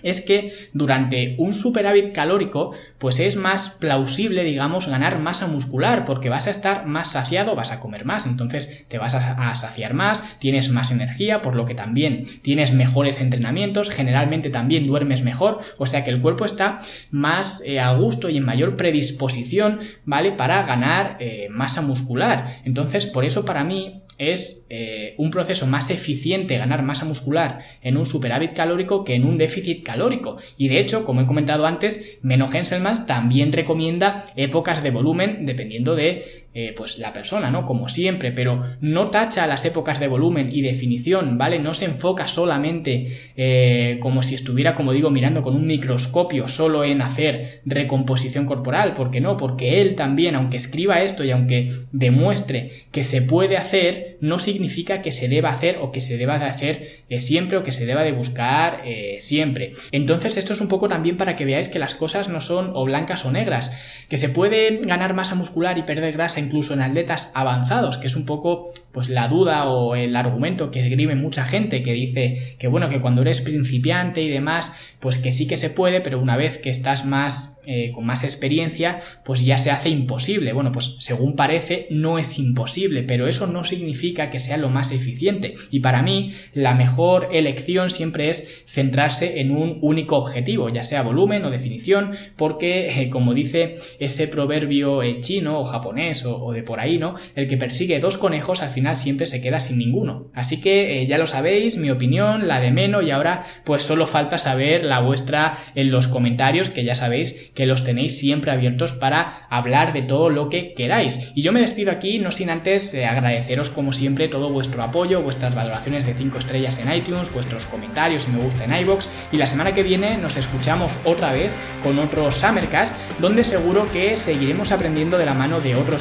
es 0.04 0.20
que 0.20 0.52
durante 0.72 1.34
un 1.38 1.52
superávit 1.52 2.12
calórico, 2.12 2.72
pues 2.98 3.18
es 3.18 3.34
más 3.34 3.70
plausible, 3.70 4.44
digamos, 4.44 4.86
ganar 4.86 5.18
masa 5.18 5.48
muscular, 5.48 6.04
porque 6.04 6.28
vas 6.28 6.46
a 6.46 6.50
estar 6.50 6.86
más 6.86 7.10
saciado, 7.12 7.56
vas 7.56 7.72
a 7.72 7.80
comer 7.80 8.04
más, 8.04 8.26
entonces 8.26 8.84
te 8.86 8.98
vas 8.98 9.14
a, 9.14 9.54
saciar 9.54 9.94
más, 9.94 10.38
tienes 10.38 10.68
más 10.70 10.92
energía, 10.92 11.42
por 11.42 11.56
lo 11.56 11.64
que 11.64 11.74
también 11.74 12.24
tienes 12.42 12.72
mejores 12.72 13.20
entrenamientos, 13.20 13.90
generalmente 13.90 14.50
también 14.50 14.86
duermes 14.86 15.22
mejor, 15.22 15.60
o 15.78 15.86
sea 15.86 16.04
que 16.04 16.10
el 16.10 16.20
cuerpo 16.20 16.44
está 16.44 16.78
más 17.10 17.62
eh, 17.66 17.80
a 17.80 17.92
gusto 17.94 18.28
y 18.28 18.36
en 18.36 18.44
mayor 18.44 18.76
predisposición, 18.76 19.80
¿vale? 20.04 20.32
Para 20.32 20.62
ganar 20.64 21.16
eh, 21.18 21.48
masa 21.50 21.80
muscular. 21.80 22.46
Entonces, 22.64 23.06
por 23.06 23.24
eso 23.24 23.44
para 23.44 23.64
mí 23.64 24.02
es 24.18 24.66
eh, 24.70 25.14
un 25.18 25.30
proceso 25.30 25.66
más 25.66 25.90
eficiente 25.90 26.58
ganar 26.58 26.82
masa 26.82 27.04
muscular 27.04 27.60
en 27.82 27.96
un 27.96 28.06
superávit 28.06 28.54
calórico 28.54 29.04
que 29.04 29.14
en 29.14 29.24
un 29.24 29.38
déficit 29.38 29.84
calórico. 29.84 30.38
Y 30.56 30.68
de 30.68 30.78
hecho, 30.78 31.04
como 31.04 31.20
he 31.20 31.26
comentado 31.26 31.66
antes, 31.66 32.18
Meno 32.22 32.48
Henselman 32.52 33.06
también 33.06 33.52
recomienda 33.52 34.24
épocas 34.36 34.82
de 34.82 34.90
volumen 34.90 35.46
dependiendo 35.46 35.94
de 35.96 36.43
eh, 36.56 36.72
pues 36.76 37.00
la 37.00 37.12
persona, 37.12 37.50
¿no? 37.50 37.64
Como 37.64 37.88
siempre, 37.88 38.30
pero 38.30 38.62
no 38.80 39.10
tacha 39.10 39.44
las 39.48 39.64
épocas 39.64 39.98
de 39.98 40.06
volumen 40.06 40.50
y 40.52 40.62
definición, 40.62 41.36
¿vale? 41.36 41.58
No 41.58 41.74
se 41.74 41.86
enfoca 41.86 42.28
solamente 42.28 43.08
eh, 43.36 43.98
como 44.00 44.22
si 44.22 44.36
estuviera, 44.36 44.76
como 44.76 44.92
digo, 44.92 45.10
mirando 45.10 45.42
con 45.42 45.56
un 45.56 45.66
microscopio 45.66 46.46
solo 46.46 46.84
en 46.84 47.02
hacer 47.02 47.62
recomposición 47.64 48.46
corporal, 48.46 48.94
¿por 48.94 49.10
qué 49.10 49.20
no? 49.20 49.36
Porque 49.36 49.80
él 49.80 49.96
también, 49.96 50.36
aunque 50.36 50.56
escriba 50.56 51.02
esto 51.02 51.24
y 51.24 51.32
aunque 51.32 51.72
demuestre 51.90 52.70
que 52.92 53.02
se 53.02 53.22
puede 53.22 53.56
hacer, 53.56 54.16
no 54.20 54.38
significa 54.38 55.02
que 55.02 55.10
se 55.10 55.28
deba 55.28 55.50
hacer 55.50 55.78
o 55.80 55.90
que 55.90 56.00
se 56.00 56.16
deba 56.18 56.38
de 56.38 56.44
hacer 56.44 56.88
eh, 57.08 57.18
siempre 57.18 57.58
o 57.58 57.64
que 57.64 57.72
se 57.72 57.84
deba 57.84 58.04
de 58.04 58.12
buscar 58.12 58.84
siempre. 59.18 59.72
Entonces 59.90 60.36
esto 60.36 60.52
es 60.52 60.60
un 60.60 60.68
poco 60.68 60.86
también 60.86 61.16
para 61.16 61.34
que 61.34 61.44
veáis 61.44 61.66
que 61.66 61.80
las 61.80 61.96
cosas 61.96 62.28
no 62.28 62.40
son 62.40 62.70
o 62.74 62.84
blancas 62.84 63.24
o 63.24 63.32
negras, 63.32 64.06
que 64.08 64.18
se 64.18 64.28
puede 64.28 64.78
ganar 64.78 65.14
masa 65.14 65.34
muscular 65.34 65.78
y 65.78 65.82
perder 65.82 66.12
grasa 66.12 66.43
incluso 66.44 66.74
en 66.74 66.82
atletas 66.82 67.30
avanzados, 67.34 67.98
que 67.98 68.06
es 68.06 68.16
un 68.16 68.26
poco 68.26 68.72
pues 68.92 69.08
la 69.08 69.28
duda 69.28 69.68
o 69.68 69.96
el 69.96 70.14
argumento 70.16 70.70
que 70.70 70.86
escribe 70.86 71.14
mucha 71.14 71.44
gente 71.44 71.82
que 71.82 71.92
dice 71.92 72.56
que 72.58 72.68
bueno, 72.68 72.88
que 72.88 73.00
cuando 73.00 73.22
eres 73.22 73.40
principiante 73.40 74.22
y 74.22 74.28
demás, 74.28 74.96
pues 75.00 75.18
que 75.18 75.32
sí 75.32 75.46
que 75.46 75.56
se 75.56 75.70
puede, 75.70 76.00
pero 76.00 76.20
una 76.20 76.36
vez 76.36 76.58
que 76.58 76.70
estás 76.70 77.04
más 77.04 77.54
eh, 77.66 77.92
con 77.94 78.04
más 78.04 78.24
experiencia, 78.24 79.00
pues 79.24 79.42
ya 79.42 79.56
se 79.56 79.70
hace 79.70 79.88
imposible. 79.88 80.52
Bueno, 80.52 80.70
pues 80.70 80.96
según 81.00 81.34
parece, 81.34 81.86
no 81.88 82.18
es 82.18 82.38
imposible, 82.38 83.04
pero 83.04 83.26
eso 83.26 83.46
no 83.46 83.64
significa 83.64 84.28
que 84.28 84.38
sea 84.38 84.58
lo 84.58 84.68
más 84.68 84.92
eficiente. 84.92 85.54
Y 85.70 85.80
para 85.80 86.02
mí, 86.02 86.32
la 86.52 86.74
mejor 86.74 87.30
elección 87.32 87.88
siempre 87.88 88.28
es 88.28 88.64
centrarse 88.66 89.40
en 89.40 89.50
un 89.50 89.78
único 89.80 90.16
objetivo, 90.16 90.68
ya 90.68 90.84
sea 90.84 91.02
volumen 91.02 91.44
o 91.46 91.50
definición, 91.50 92.10
porque, 92.36 93.00
eh, 93.00 93.08
como 93.08 93.32
dice 93.32 93.76
ese 93.98 94.28
proverbio 94.28 95.02
eh, 95.02 95.20
chino 95.20 95.58
o 95.58 95.64
japonés 95.64 96.26
o, 96.26 96.33
de 96.52 96.62
por 96.62 96.80
ahí, 96.80 96.98
¿no? 96.98 97.14
El 97.34 97.48
que 97.48 97.56
persigue 97.56 98.00
dos 98.00 98.18
conejos 98.18 98.62
al 98.62 98.70
final 98.70 98.96
siempre 98.96 99.26
se 99.26 99.40
queda 99.40 99.60
sin 99.60 99.78
ninguno. 99.78 100.30
Así 100.34 100.60
que 100.60 101.06
ya 101.06 101.18
lo 101.18 101.26
sabéis, 101.26 101.76
mi 101.76 101.90
opinión, 101.90 102.48
la 102.48 102.60
de 102.60 102.70
Meno, 102.70 103.02
y 103.02 103.10
ahora 103.10 103.44
pues 103.64 103.82
solo 103.82 104.06
falta 104.06 104.38
saber 104.38 104.84
la 104.84 105.00
vuestra 105.00 105.56
en 105.74 105.90
los 105.90 106.06
comentarios, 106.06 106.70
que 106.70 106.84
ya 106.84 106.94
sabéis 106.94 107.50
que 107.54 107.66
los 107.66 107.84
tenéis 107.84 108.18
siempre 108.18 108.50
abiertos 108.50 108.92
para 108.92 109.46
hablar 109.50 109.92
de 109.92 110.02
todo 110.02 110.30
lo 110.30 110.48
que 110.48 110.74
queráis. 110.74 111.32
Y 111.34 111.42
yo 111.42 111.52
me 111.52 111.60
despido 111.60 111.90
aquí, 111.90 112.18
no 112.18 112.32
sin 112.32 112.50
antes 112.50 112.92
eh, 112.94 113.06
agradeceros 113.06 113.70
como 113.70 113.92
siempre 113.92 114.28
todo 114.28 114.50
vuestro 114.50 114.82
apoyo, 114.82 115.22
vuestras 115.22 115.54
valoraciones 115.54 116.06
de 116.06 116.14
5 116.14 116.38
estrellas 116.38 116.80
en 116.80 116.92
iTunes, 116.92 117.32
vuestros 117.32 117.66
comentarios 117.66 118.28
y 118.28 118.32
me 118.32 118.42
gusta 118.42 118.64
en 118.64 118.74
iBox. 118.74 119.28
Y 119.32 119.36
la 119.36 119.46
semana 119.46 119.74
que 119.74 119.82
viene 119.82 120.16
nos 120.16 120.36
escuchamos 120.36 120.98
otra 121.04 121.32
vez 121.32 121.50
con 121.82 121.98
otro 121.98 122.30
Summercast, 122.30 122.98
donde 123.18 123.44
seguro 123.44 123.90
que 123.92 124.16
seguiremos 124.16 124.72
aprendiendo 124.72 125.18
de 125.18 125.26
la 125.26 125.34
mano 125.34 125.60
de 125.60 125.74
otro 125.74 125.96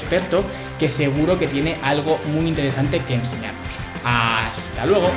que 0.79 0.89
seguro 0.89 1.37
que 1.39 1.47
tiene 1.47 1.77
algo 1.83 2.19
muy 2.27 2.47
interesante 2.47 2.99
que 2.99 3.15
enseñarnos. 3.15 3.77
Hasta 4.03 4.85
luego. 4.85 5.09